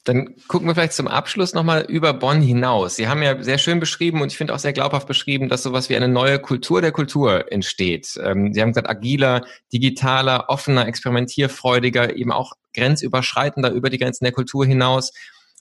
Dann 0.04 0.34
gucken 0.48 0.66
wir 0.66 0.74
vielleicht 0.74 0.94
zum 0.94 1.06
Abschluss 1.06 1.54
nochmal 1.54 1.82
über 1.82 2.12
Bonn 2.12 2.42
hinaus. 2.42 2.96
Sie 2.96 3.06
haben 3.06 3.22
ja 3.22 3.40
sehr 3.40 3.58
schön 3.58 3.78
beschrieben 3.78 4.20
und 4.20 4.32
ich 4.32 4.36
finde 4.36 4.52
auch 4.52 4.58
sehr 4.58 4.72
glaubhaft 4.72 5.06
beschrieben, 5.06 5.48
dass 5.48 5.62
sowas 5.62 5.88
wie 5.88 5.96
eine 5.96 6.08
neue 6.08 6.40
Kultur 6.40 6.80
der 6.80 6.90
Kultur 6.90 7.52
entsteht. 7.52 8.18
Ähm, 8.20 8.52
Sie 8.52 8.60
haben 8.60 8.70
gesagt, 8.70 8.90
agiler, 8.90 9.46
digitaler, 9.72 10.48
offener, 10.48 10.88
experimentierfreudiger, 10.88 12.16
eben 12.16 12.32
auch 12.32 12.54
grenzüberschreitender 12.74 13.70
über 13.70 13.90
die 13.90 13.98
Grenzen 13.98 14.24
der 14.24 14.32
Kultur 14.32 14.66
hinaus. 14.66 15.12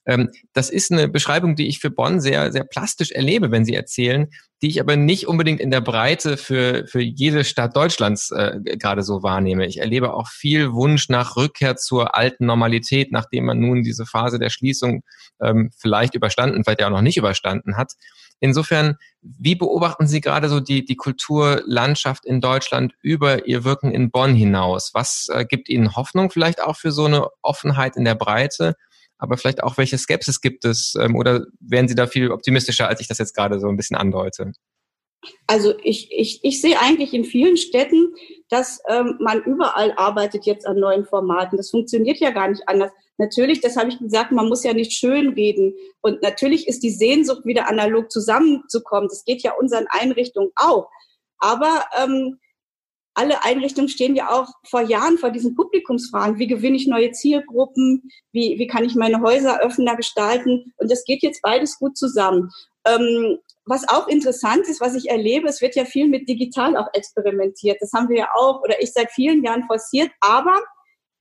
Ähm, 0.05 0.29
das 0.53 0.69
ist 0.69 0.91
eine 0.91 1.07
Beschreibung, 1.07 1.55
die 1.55 1.67
ich 1.67 1.79
für 1.79 1.91
Bonn 1.91 2.21
sehr, 2.21 2.51
sehr 2.51 2.63
plastisch 2.63 3.11
erlebe, 3.11 3.51
wenn 3.51 3.65
Sie 3.65 3.75
erzählen, 3.75 4.27
die 4.61 4.69
ich 4.69 4.79
aber 4.79 4.95
nicht 4.95 5.27
unbedingt 5.27 5.59
in 5.59 5.71
der 5.71 5.81
Breite 5.81 6.37
für, 6.37 6.85
für 6.87 7.01
jede 7.01 7.43
Stadt 7.43 7.75
Deutschlands 7.75 8.31
äh, 8.31 8.59
gerade 8.77 9.03
so 9.03 9.23
wahrnehme. 9.23 9.65
Ich 9.65 9.79
erlebe 9.79 10.13
auch 10.13 10.27
viel 10.27 10.73
Wunsch 10.73 11.09
nach 11.09 11.35
Rückkehr 11.35 11.75
zur 11.75 12.15
alten 12.15 12.45
Normalität, 12.45 13.11
nachdem 13.11 13.45
man 13.45 13.59
nun 13.59 13.83
diese 13.83 14.05
Phase 14.05 14.39
der 14.39 14.49
Schließung 14.49 15.03
ähm, 15.41 15.71
vielleicht 15.77 16.15
überstanden, 16.15 16.63
vielleicht 16.63 16.81
ja 16.81 16.87
auch 16.87 16.91
noch 16.91 17.01
nicht 17.01 17.17
überstanden 17.17 17.77
hat. 17.77 17.93
Insofern, 18.39 18.97
wie 19.21 19.53
beobachten 19.53 20.07
Sie 20.07 20.19
gerade 20.19 20.49
so 20.49 20.59
die, 20.59 20.83
die 20.83 20.95
Kulturlandschaft 20.95 22.25
in 22.25 22.41
Deutschland 22.41 22.93
über 23.03 23.45
Ihr 23.47 23.63
Wirken 23.63 23.91
in 23.91 24.09
Bonn 24.09 24.33
hinaus? 24.33 24.91
Was 24.93 25.27
äh, 25.31 25.45
gibt 25.45 25.69
Ihnen 25.69 25.95
Hoffnung 25.95 26.31
vielleicht 26.31 26.61
auch 26.61 26.75
für 26.75 26.91
so 26.91 27.05
eine 27.05 27.27
Offenheit 27.43 27.97
in 27.97 28.03
der 28.03 28.15
Breite? 28.15 28.75
Aber 29.21 29.37
vielleicht 29.37 29.63
auch, 29.63 29.77
welche 29.77 29.99
Skepsis 29.99 30.41
gibt 30.41 30.65
es 30.65 30.95
ähm, 30.99 31.15
oder 31.15 31.45
wären 31.59 31.87
Sie 31.87 31.95
da 31.95 32.07
viel 32.07 32.31
optimistischer, 32.31 32.87
als 32.87 32.99
ich 33.01 33.07
das 33.07 33.19
jetzt 33.19 33.35
gerade 33.35 33.59
so 33.59 33.67
ein 33.67 33.77
bisschen 33.77 33.95
andeute? 33.95 34.51
Also 35.45 35.75
ich, 35.83 36.11
ich, 36.11 36.43
ich 36.43 36.59
sehe 36.59 36.79
eigentlich 36.81 37.13
in 37.13 37.23
vielen 37.23 37.55
Städten, 37.55 38.15
dass 38.49 38.81
ähm, 38.89 39.17
man 39.19 39.43
überall 39.43 39.93
arbeitet 39.95 40.47
jetzt 40.47 40.65
an 40.65 40.79
neuen 40.79 41.05
Formaten. 41.05 41.55
Das 41.55 41.69
funktioniert 41.69 42.17
ja 42.17 42.31
gar 42.31 42.47
nicht 42.47 42.67
anders. 42.67 42.91
Natürlich, 43.19 43.61
das 43.61 43.77
habe 43.77 43.89
ich 43.89 43.99
gesagt, 43.99 44.31
man 44.31 44.49
muss 44.49 44.63
ja 44.63 44.73
nicht 44.73 44.93
schönreden. 44.93 45.75
Und 46.01 46.23
natürlich 46.23 46.67
ist 46.67 46.81
die 46.81 46.89
Sehnsucht, 46.89 47.45
wieder 47.45 47.69
analog 47.69 48.11
zusammenzukommen. 48.11 49.07
Das 49.07 49.23
geht 49.23 49.43
ja 49.43 49.53
unseren 49.53 49.85
Einrichtungen 49.91 50.49
auch. 50.55 50.89
Aber 51.37 51.83
ähm, 52.01 52.39
alle 53.13 53.43
Einrichtungen 53.43 53.89
stehen 53.89 54.15
ja 54.15 54.29
auch 54.29 54.47
vor 54.63 54.81
Jahren 54.81 55.17
vor 55.17 55.31
diesen 55.31 55.55
Publikumsfragen. 55.55 56.39
Wie 56.39 56.47
gewinne 56.47 56.77
ich 56.77 56.87
neue 56.87 57.11
Zielgruppen? 57.11 58.09
Wie, 58.31 58.57
wie 58.57 58.67
kann 58.67 58.85
ich 58.85 58.95
meine 58.95 59.21
Häuser 59.21 59.59
öffner 59.61 59.95
gestalten? 59.95 60.73
Und 60.77 60.91
das 60.91 61.03
geht 61.03 61.21
jetzt 61.21 61.41
beides 61.41 61.77
gut 61.77 61.97
zusammen. 61.97 62.49
Ähm, 62.85 63.37
was 63.65 63.87
auch 63.87 64.07
interessant 64.07 64.67
ist, 64.67 64.81
was 64.81 64.95
ich 64.95 65.09
erlebe, 65.09 65.47
es 65.47 65.61
wird 65.61 65.75
ja 65.75 65.85
viel 65.85 66.07
mit 66.07 66.27
digital 66.27 66.75
auch 66.77 66.87
experimentiert. 66.93 67.77
Das 67.79 67.91
haben 67.93 68.09
wir 68.09 68.17
ja 68.17 68.29
auch 68.35 68.61
oder 68.63 68.81
ich 68.81 68.91
seit 68.93 69.11
vielen 69.11 69.43
Jahren 69.43 69.65
forciert. 69.67 70.09
Aber 70.21 70.59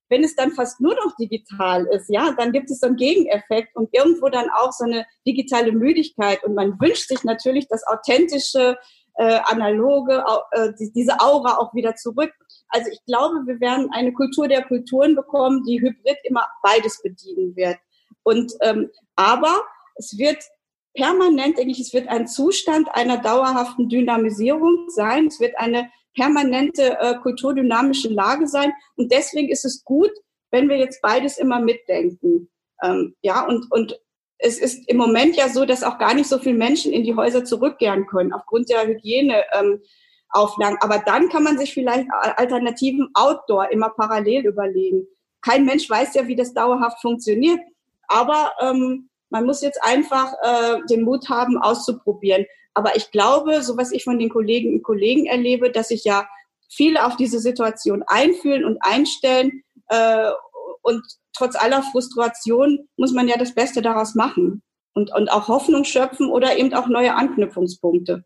wenn 0.09 0.25
es 0.25 0.35
dann 0.35 0.53
fast 0.53 0.81
nur 0.81 0.95
noch 0.95 1.15
digital 1.17 1.87
ist, 1.87 2.09
ja, 2.09 2.33
dann 2.37 2.53
gibt 2.53 2.71
es 2.71 2.81
so 2.81 2.89
einen 2.89 2.97
Gegeneffekt 2.97 3.77
und 3.77 3.89
irgendwo 3.93 4.29
dann 4.29 4.51
auch 4.51 4.73
so 4.73 4.85
eine 4.85 5.07
digitale 5.27 5.73
Müdigkeit. 5.73 6.43
Und 6.45 6.55
man 6.55 6.81
wünscht 6.81 7.09
sich 7.09 7.23
natürlich 7.25 7.69
das 7.69 7.87
authentische, 7.87 8.77
äh, 9.17 9.41
analoge, 9.45 10.25
äh, 10.53 10.73
diese 10.95 11.21
Aura 11.21 11.59
auch 11.59 11.75
wieder 11.75 11.95
zurück. 11.95 12.33
Also 12.69 12.91
ich 12.91 13.05
glaube, 13.05 13.47
wir 13.47 13.61
werden 13.61 13.91
eine 13.93 14.13
Kultur 14.13 14.49
der 14.49 14.63
Kulturen 14.65 15.15
bekommen, 15.15 15.65
die 15.65 15.81
hybrid 15.81 16.19
immer 16.25 16.47
beides 16.63 17.03
bedienen 17.03 17.55
wird. 17.57 17.77
Und 18.23 18.53
ähm, 18.61 18.91
aber 19.17 19.63
es 19.97 20.17
wird 20.19 20.39
permanent, 20.95 21.59
denke 21.59 21.73
ich, 21.73 21.81
es 21.81 21.93
wird 21.93 22.09
ein 22.09 22.27
Zustand 22.27 22.89
einer 22.95 23.19
dauerhaften 23.19 23.89
Dynamisierung 23.89 24.89
sein. 24.89 25.27
Es 25.27 25.41
wird 25.41 25.57
eine 25.59 25.91
permanente 26.15 26.99
äh, 26.99 27.15
kulturdynamische 27.17 28.09
Lage 28.09 28.47
sein. 28.47 28.73
Und 28.97 29.13
deswegen 29.13 29.49
ist 29.49 29.65
es 29.65 29.85
gut, 29.85 30.11
wenn 30.51 30.69
wir 30.69 30.77
jetzt 30.77 31.01
beides 31.03 31.39
immer 31.39 31.61
mitdenken. 31.61 32.49
Ähm, 32.83 33.15
ja, 33.23 33.47
und, 33.47 33.67
und 33.71 34.01
es 34.43 34.59
ist 34.59 34.89
im 34.89 34.97
Moment 34.97 35.37
ja 35.37 35.49
so, 35.49 35.65
dass 35.65 35.83
auch 35.83 35.99
gar 35.99 36.15
nicht 36.15 36.29
so 36.29 36.39
viele 36.39 36.57
Menschen 36.57 36.93
in 36.93 37.05
die 37.05 37.15
Häuser 37.15 37.45
zurückkehren 37.45 38.07
können, 38.07 38.33
aufgrund 38.33 38.71
der 38.71 38.87
Hygieneauflagen. 38.87 39.81
Ähm, 40.33 40.79
Aber 40.81 40.99
dann 40.99 41.29
kann 41.29 41.43
man 41.43 41.59
sich 41.59 41.75
vielleicht 41.75 42.07
Alternativen 42.37 43.11
Outdoor 43.15 43.71
immer 43.71 43.91
parallel 43.91 44.47
überlegen. 44.47 45.07
Kein 45.43 45.65
Mensch 45.65 45.89
weiß 45.89 46.15
ja, 46.15 46.27
wie 46.27 46.37
das 46.37 46.55
dauerhaft 46.55 47.01
funktioniert. 47.01 47.61
Aber 48.09 48.53
ähm, 48.61 49.11
man 49.29 49.45
muss 49.45 49.61
jetzt 49.61 49.83
einfach 49.85 50.33
äh, 50.43 50.79
den 50.89 51.03
Mut 51.03 51.29
haben, 51.29 51.59
auszuprobieren. 51.59 52.47
Aber 52.75 52.97
ich 52.97 53.11
glaube, 53.11 53.63
so 53.63 53.77
was 53.77 53.93
ich 53.93 54.05
von 54.05 54.19
den 54.19 54.31
Kolleginnen 54.31 54.77
und 54.77 54.83
Kollegen 54.83 55.27
erlebe, 55.27 55.71
dass 55.71 55.89
sich 55.89 56.05
ja 56.05 56.29
viele 56.69 57.05
auf 57.05 57.17
diese 57.17 57.41
Situation 57.41 58.03
einfühlen 58.07 58.65
und 58.65 58.79
einstellen 58.81 59.63
äh, 59.89 60.31
und 60.83 61.05
trotz 61.33 61.57
aller 61.57 61.83
Frustration 61.83 62.89
muss 62.97 63.13
man 63.13 63.29
ja 63.29 63.37
das 63.37 63.55
Beste 63.55 63.83
daraus 63.83 64.15
machen 64.15 64.63
und, 64.95 65.13
und 65.13 65.31
auch 65.31 65.49
Hoffnung 65.49 65.85
schöpfen 65.85 66.29
oder 66.31 66.57
eben 66.57 66.73
auch 66.75 66.89
neue 66.89 67.15
Anknüpfungspunkte. 67.15 68.25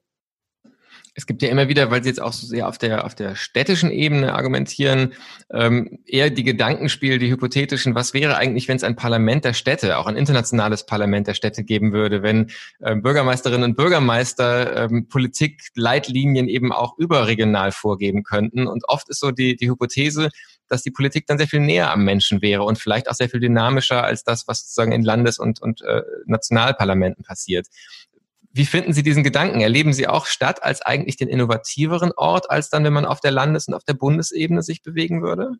Es 1.17 1.27
gibt 1.27 1.43
ja 1.43 1.49
immer 1.49 1.69
wieder, 1.69 1.93
weil 1.93 2.03
Sie 2.03 2.09
jetzt 2.09 2.21
auch 2.21 2.33
so 2.33 2.45
sehr 2.45 2.69
auf 2.69 2.77
der, 2.77 3.05
auf 3.05 3.15
der 3.15 3.37
städtischen 3.37 3.93
Ebene 3.93 4.35
argumentieren, 4.35 5.15
ähm, 5.53 6.01
eher 6.07 6.29
die 6.29 6.43
Gedankenspiele, 6.43 7.19
die 7.19 7.31
hypothetischen, 7.31 7.95
was 7.95 8.15
wäre 8.15 8.37
eigentlich, 8.37 8.67
wenn 8.67 8.77
es 8.77 8.83
ein 8.83 8.97
Parlament 8.97 9.45
der 9.45 9.53
Städte, 9.53 9.99
auch 9.99 10.07
ein 10.07 10.17
internationales 10.17 10.87
Parlament 10.87 11.29
der 11.29 11.35
Städte 11.35 11.63
geben 11.63 11.93
würde, 11.93 12.25
wenn 12.25 12.51
ähm, 12.83 13.03
Bürgermeisterinnen 13.03 13.71
und 13.71 13.77
Bürgermeister 13.77 14.85
ähm, 14.85 15.07
Politikleitlinien 15.07 16.49
eben 16.49 16.73
auch 16.73 16.99
überregional 16.99 17.71
vorgeben 17.71 18.25
könnten. 18.25 18.67
Und 18.67 18.83
oft 18.89 19.09
ist 19.09 19.21
so 19.21 19.31
die, 19.31 19.55
die 19.55 19.71
Hypothese, 19.71 20.31
dass 20.69 20.83
die 20.83 20.91
Politik 20.91 21.27
dann 21.27 21.39
sehr 21.39 21.49
viel 21.49 21.61
näher 21.61 21.91
am 21.91 22.05
Menschen 22.05 22.43
wäre 22.43 22.65
und 22.65 22.79
vielleicht 22.79 23.09
auch 23.09 23.15
sehr 23.15 23.29
viel 23.29 23.41
dynamischer 23.41 24.03
als 24.03 24.25
das, 24.25 24.49
was 24.49 24.61
sozusagen 24.61 24.93
in 24.93 25.03
Landes- 25.03 25.39
und, 25.39 25.61
und 25.61 25.83
äh, 25.83 26.03
Nationalparlamenten 26.27 27.25
passiert. 27.25 27.67
Wie 28.53 28.67
finden 28.67 28.93
Sie 28.93 29.03
diesen 29.03 29.25
Gedanken? 29.25 29.61
Erleben 29.61 29.93
Sie 29.93 30.07
auch 30.07 30.27
Stadt 30.27 30.63
als 30.63 30.81
eigentlich 30.81 31.17
den 31.17 31.29
innovativeren 31.29 32.13
Ort, 32.17 32.51
als 32.51 32.71
dann, 32.71 32.85
wenn 32.85 32.93
man 32.93 33.05
auf 33.05 33.21
der 33.21 33.33
Landes- 33.33 33.67
und 33.67 33.75
auf 33.75 33.85
der 33.85 33.95
Bundesebene 33.95 34.63
sich 34.63 34.83
bewegen 34.83 35.23
würde? 35.23 35.53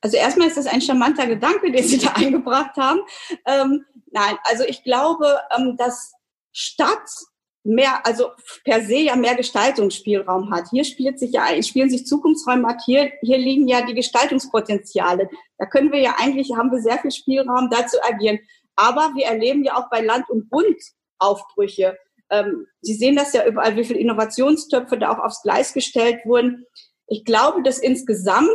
Also 0.00 0.16
erstmal 0.16 0.48
ist 0.48 0.56
das 0.56 0.66
ein 0.66 0.80
charmanter 0.80 1.26
Gedanke, 1.26 1.70
den 1.70 1.84
Sie 1.84 1.98
da 2.04 2.12
eingebracht 2.12 2.76
haben. 2.76 3.00
Ähm, 3.46 3.84
nein, 4.10 4.36
also 4.44 4.64
ich 4.64 4.82
glaube, 4.82 5.40
ähm, 5.56 5.76
dass 5.76 6.12
Stadt 6.52 7.08
mehr, 7.62 8.04
also 8.06 8.30
per 8.64 8.82
se 8.82 8.98
ja 8.98 9.16
mehr 9.16 9.34
Gestaltungsspielraum 9.34 10.50
hat. 10.50 10.68
Hier 10.70 10.84
spielt 10.84 11.18
sich 11.18 11.32
ja, 11.32 11.62
spielen 11.62 11.90
sich 11.90 12.06
Zukunftsräume 12.06 12.68
ab. 12.68 12.78
Hier, 12.84 13.12
hier 13.22 13.38
liegen 13.38 13.68
ja 13.68 13.82
die 13.82 13.94
Gestaltungspotenziale. 13.94 15.28
Da 15.58 15.66
können 15.66 15.92
wir 15.92 16.00
ja 16.00 16.14
eigentlich, 16.18 16.52
haben 16.56 16.70
wir 16.72 16.80
sehr 16.80 16.98
viel 16.98 17.10
Spielraum, 17.10 17.68
da 17.70 17.86
zu 17.86 18.02
agieren. 18.04 18.38
Aber 18.76 19.12
wir 19.14 19.26
erleben 19.26 19.62
ja 19.64 19.76
auch 19.76 19.90
bei 19.90 20.00
Land 20.00 20.28
und 20.30 20.48
Bund 20.48 20.76
Aufbrüche. 21.18 21.98
Ähm, 22.30 22.66
Sie 22.80 22.94
sehen 22.94 23.16
das 23.16 23.32
ja 23.32 23.46
überall, 23.46 23.76
wie 23.76 23.84
viele 23.84 23.98
Innovationstöpfe 23.98 24.98
da 24.98 25.12
auch 25.12 25.18
aufs 25.18 25.42
Gleis 25.42 25.74
gestellt 25.74 26.20
wurden. 26.24 26.64
Ich 27.06 27.24
glaube, 27.24 27.62
dass 27.62 27.78
insgesamt 27.78 28.48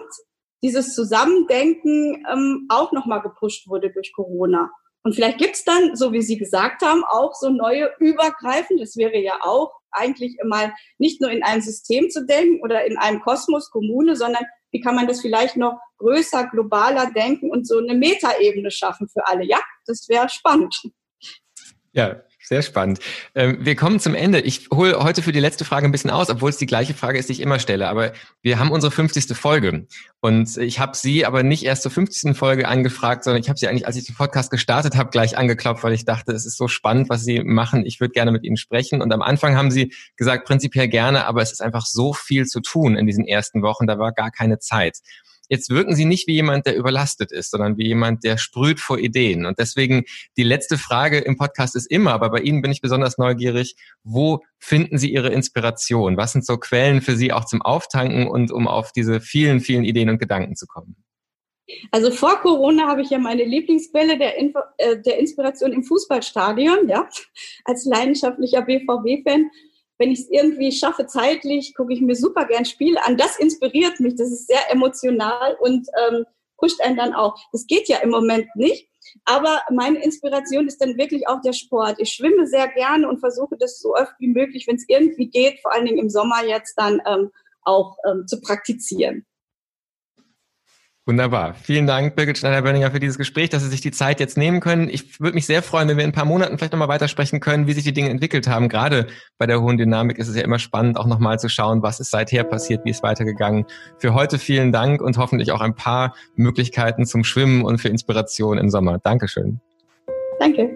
dieses 0.64 0.96
Zusammendenken 0.96 2.26
ähm, 2.32 2.68
auch 2.70 2.92
nochmal 2.92 3.22
gepusht 3.22 3.68
wurde 3.68 3.92
durch 3.92 4.14
Corona. 4.14 4.72
Und 5.06 5.14
vielleicht 5.14 5.38
gibt's 5.38 5.64
dann, 5.64 5.96
so 5.96 6.14
wie 6.14 6.24
Sie 6.24 6.36
gesagt 6.36 6.82
haben, 6.82 7.04
auch 7.08 7.36
so 7.36 7.52
neue 7.52 7.92
übergreifend. 8.00 8.82
Das 8.82 8.98
wäre 8.98 9.20
ja 9.20 9.38
auch 9.42 9.72
eigentlich 9.92 10.36
immer 10.42 10.74
nicht 10.98 11.22
nur 11.22 11.30
in 11.30 11.44
einem 11.44 11.62
System 11.62 12.10
zu 12.10 12.26
denken 12.26 12.60
oder 12.64 12.86
in 12.88 12.98
einem 12.98 13.22
Kosmos, 13.22 13.70
Kommune, 13.70 14.16
sondern 14.16 14.44
wie 14.72 14.82
kann 14.82 14.96
man 14.96 15.08
das 15.08 15.22
vielleicht 15.22 15.58
noch 15.58 15.80
größer, 16.00 16.48
globaler 16.48 17.12
denken 17.12 17.52
und 17.52 17.68
so 17.68 17.78
eine 17.78 17.94
Metaebene 17.94 18.72
schaffen 18.72 19.08
für 19.08 19.28
alle? 19.28 19.46
Ja, 19.46 19.60
das 19.86 20.10
wäre 20.10 20.28
spannend. 20.28 20.76
Ja, 21.92 22.24
sehr 22.48 22.62
spannend. 22.62 23.00
Ähm, 23.34 23.58
wir 23.60 23.76
kommen 23.76 24.00
zum 24.00 24.14
Ende. 24.14 24.40
Ich 24.40 24.70
hole 24.72 25.00
heute 25.00 25.24
für 25.24 25.32
die 25.32 25.40
letzte 25.40 25.66
Frage 25.66 25.88
ein 25.88 25.92
bisschen 25.92 26.12
aus, 26.12 26.30
obwohl 26.30 26.52
es 26.52 26.58
die 26.58 26.68
gleiche 26.68 26.94
Frage 26.94 27.18
ist, 27.18 27.28
die 27.30 27.34
ich 27.34 27.40
immer 27.40 27.58
stelle. 27.58 27.88
Aber 27.88 28.14
wir 28.44 28.60
haben 28.60 28.72
unsere 28.72 28.92
50. 28.92 29.36
Folge. 29.36 29.88
Und 30.20 30.58
ich 30.58 30.80
habe 30.80 30.96
Sie 30.96 31.26
aber 31.26 31.42
nicht 31.42 31.66
erst 31.66 31.82
zur 31.82 31.92
50. 31.92 32.38
Folge 32.38 32.68
angefragt, 32.68 33.24
sondern 33.24 33.42
ich 33.42 33.50
habe 33.50 33.58
Sie 33.58 33.68
eigentlich, 33.68 33.88
als 33.88 33.96
ich 33.96 34.06
den 34.06 34.16
Podcast 34.16 34.52
gestartet 34.52 34.96
habe, 34.96 35.10
gleich 35.10 35.38
angeklopft, 35.38 35.84
weil 35.84 35.94
ich 35.94 36.06
dachte, 36.06 36.34
es 36.34 36.46
ist 36.46 36.58
so 36.58 36.68
spannend, 36.68 37.10
was 37.10 37.24
Sie 37.24 37.44
machen. 37.44 37.86
Ich 37.86 38.00
würde 38.00 38.12
gerne 38.12 38.32
mit 38.32 38.44
Ihnen 38.44 38.58
sprechen. 38.58 39.02
Und 39.02 39.12
am 39.12 39.24
Anfang 39.24 39.58
haben 39.58 39.72
Sie 39.72 39.94
gesagt, 40.16 40.46
prinzipiell 40.46 40.88
gerne, 40.88 41.26
aber 41.26 41.42
es 41.42 41.52
ist 41.52 41.62
einfach 41.62 41.86
so 41.86 42.14
viel 42.14 42.46
zu 42.46 42.62
tun 42.62 42.96
in 42.96 43.08
diesen 43.08 43.26
ersten 43.26 43.64
Wochen. 43.64 43.88
Da 43.88 43.98
war 43.98 44.12
gar 44.12 44.30
keine 44.30 44.60
Zeit. 44.60 45.00
Jetzt 45.50 45.70
wirken 45.70 45.96
Sie 45.96 46.06
nicht 46.06 46.28
wie 46.28 46.34
jemand, 46.34 46.66
der 46.66 46.76
überlastet 46.76 47.32
ist, 47.32 47.52
sondern 47.52 47.78
wie 47.78 47.88
jemand, 47.88 48.24
der 48.24 48.38
sprüht 48.38 48.80
vor 48.80 48.98
Ideen. 48.98 49.46
Und 49.46 49.60
deswegen 49.60 50.04
die 50.38 50.44
letzte 50.44 50.78
Frage 50.78 51.20
im 51.20 51.38
Podcast 51.38 51.76
ist 51.76 51.90
immer, 51.90 52.14
aber 52.14 52.30
bei 52.30 52.40
Ihnen 52.40 52.62
bin 52.62 52.72
ich 52.72 52.82
besonders 52.82 53.18
neugierig, 53.18 53.76
wo 54.04 54.42
finden 54.60 54.98
Sie 54.98 55.12
Ihre 55.12 55.30
Inspiration? 55.30 56.18
Was 56.18 56.32
sind 56.32 56.46
so 56.46 56.58
Quellen 56.58 57.02
für 57.02 57.16
Sie 57.16 57.32
auch 57.32 57.46
zum 57.46 57.62
Auftanken 57.62 58.28
und 58.28 58.52
um 58.52 58.68
auf 58.68 58.92
diese 58.92 59.22
vielen, 59.22 59.60
vielen 59.60 59.84
Ideen 59.84 60.10
und 60.10 60.20
Gedanken 60.20 60.56
zu 60.56 60.66
kommen? 60.68 60.96
Also 61.92 62.12
vor 62.12 62.42
Corona 62.42 62.88
habe 62.88 63.02
ich 63.02 63.10
ja 63.10 63.18
meine 63.18 63.44
Lieblingsquelle 63.44 64.18
der, 64.18 64.38
Info, 64.38 64.60
äh, 64.78 64.98
der 65.02 65.18
Inspiration 65.18 65.74
im 65.74 65.84
Fußballstadion, 65.84 66.88
ja, 66.88 67.10
als 67.64 67.86
leidenschaftlicher 67.86 68.62
BVB-Fan 68.62 69.50
wenn 69.98 70.12
ich 70.12 70.22
es 70.22 70.30
irgendwie 70.30 70.72
schaffe, 70.72 71.06
zeitlich, 71.06 71.74
gucke 71.76 71.94
ich 71.94 72.02
mir 72.02 72.16
super 72.16 72.46
gern 72.46 72.66
Spiele 72.66 73.04
an. 73.06 73.18
Das 73.18 73.38
inspiriert 73.38 74.00
mich, 74.00 74.16
das 74.16 74.32
ist 74.32 74.48
sehr 74.48 74.72
emotional 74.72 75.56
und 75.60 75.88
ähm, 76.08 76.26
pusht 76.58 76.82
einen 76.82 76.98
dann 76.98 77.14
auch. 77.14 77.36
Das 77.52 77.66
geht 77.68 77.88
ja 77.88 77.98
im 78.00 78.10
Moment 78.10 78.48
nicht. 78.56 78.90
Aber 79.24 79.62
meine 79.72 80.04
Inspiration 80.04 80.68
ist 80.68 80.82
dann 80.82 80.98
wirklich 80.98 81.28
auch 81.28 81.42
der 81.42 81.54
Sport. 81.54 81.96
Ich 82.00 82.12
schwimme 82.12 82.48
sehr 82.48 82.68
gerne 82.68 83.08
und 83.08 83.20
versuche 83.20 83.56
das 83.58 83.80
so 83.80 83.94
oft 83.94 84.14
wie 84.20 84.28
möglich, 84.28 84.68
wenn 84.68 84.76
es 84.76 84.86
irgendwie 84.88 85.30
geht, 85.30 85.60
vor 85.62 85.74
allen 85.74 85.86
Dingen 85.86 86.00
im 86.00 86.10
Sommer 86.10 86.44
jetzt 86.46 86.74
dann 86.76 87.02
ähm, 87.06 87.32
auch 87.62 87.98
ähm, 88.10 88.28
zu 88.28 88.42
praktizieren. 88.42 89.26
Wunderbar. 91.08 91.54
Vielen 91.62 91.86
Dank, 91.86 92.16
Birgit 92.16 92.40
Schneider-Bönninger, 92.40 92.90
für 92.90 93.00
dieses 93.00 93.20
Gespräch, 93.20 93.50
dass 93.52 93.62
Sie 93.62 93.70
sich 93.70 93.82
die 93.82 93.92
Zeit 93.92 94.20
jetzt 94.20 94.38
nehmen 94.38 94.60
können. 94.60 94.90
Ich 94.90 95.20
würde 95.20 95.36
mich 95.36 95.46
sehr 95.46 95.62
freuen, 95.62 95.88
wenn 95.88 95.98
wir 95.98 96.04
in 96.04 96.10
ein 96.10 96.14
paar 96.14 96.26
Monaten 96.26 96.58
vielleicht 96.58 96.74
nochmal 96.74 96.88
weitersprechen 96.88 97.40
können, 97.40 97.68
wie 97.68 97.74
sich 97.74 97.84
die 97.84 97.94
Dinge 97.94 98.10
entwickelt 98.10 98.48
haben. 98.48 98.70
Gerade 98.70 99.06
bei 99.38 99.46
der 99.46 99.62
hohen 99.62 99.78
Dynamik 99.78 100.18
ist 100.18 100.30
es 100.30 100.36
ja 100.36 100.42
immer 100.42 100.58
spannend, 100.58 100.98
auch 100.98 101.06
nochmal 101.06 101.38
zu 101.38 101.48
schauen, 101.48 101.84
was 101.84 102.00
ist 102.00 102.10
seither 102.10 102.44
passiert, 102.44 102.86
wie 102.86 102.90
ist 102.90 103.04
weitergegangen. 103.04 103.66
Für 104.00 104.16
heute 104.16 104.40
vielen 104.40 104.72
Dank 104.72 105.00
und 105.00 105.20
hoffentlich 105.20 105.52
auch 105.52 105.62
ein 105.62 105.76
paar 105.76 106.16
Möglichkeiten 106.36 107.06
zum 107.06 107.24
Schwimmen 107.24 107.64
und 107.64 107.78
für 107.78 107.90
Inspiration 107.90 108.58
im 108.58 108.72
Sommer. 108.72 108.98
Dankeschön. 108.98 109.60
Danke. 110.40 110.76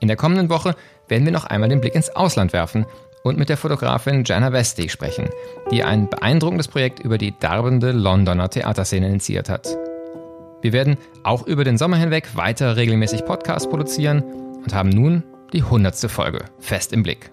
In 0.00 0.08
der 0.08 0.16
kommenden 0.16 0.50
Woche 0.50 0.74
werden 1.08 1.24
wir 1.24 1.32
noch 1.32 1.44
einmal 1.44 1.68
den 1.68 1.80
Blick 1.80 1.94
ins 1.94 2.10
Ausland 2.10 2.52
werfen 2.52 2.86
und 3.22 3.38
mit 3.38 3.48
der 3.48 3.56
Fotografin 3.56 4.24
Jana 4.24 4.52
Westy 4.52 4.88
sprechen, 4.88 5.28
die 5.70 5.82
ein 5.82 6.08
beeindruckendes 6.08 6.68
Projekt 6.68 7.00
über 7.00 7.18
die 7.18 7.34
darbende 7.38 7.92
Londoner 7.92 8.50
Theaterszene 8.50 9.08
initiiert 9.08 9.48
hat. 9.48 9.76
Wir 10.62 10.72
werden 10.72 10.96
auch 11.22 11.46
über 11.46 11.64
den 11.64 11.78
Sommer 11.78 11.96
hinweg 11.96 12.36
weiter 12.36 12.76
regelmäßig 12.76 13.24
Podcasts 13.24 13.68
produzieren 13.68 14.22
und 14.64 14.74
haben 14.74 14.90
nun 14.90 15.22
die 15.52 15.62
hundertste 15.62 16.08
Folge 16.08 16.44
fest 16.58 16.92
im 16.92 17.02
Blick. 17.02 17.30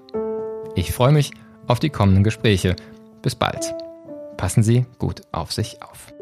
Ich 0.76 0.91
freue 0.91 1.12
mich 1.12 1.32
auf 1.67 1.80
die 1.80 1.89
kommenden 1.89 2.23
Gespräche. 2.23 2.76
Bis 3.21 3.36
bald. 3.36 3.73
Passen 4.38 4.63
Sie 4.63 4.86
gut 5.00 5.22
auf 5.32 5.52
sich 5.52 5.82
auf. 5.82 6.12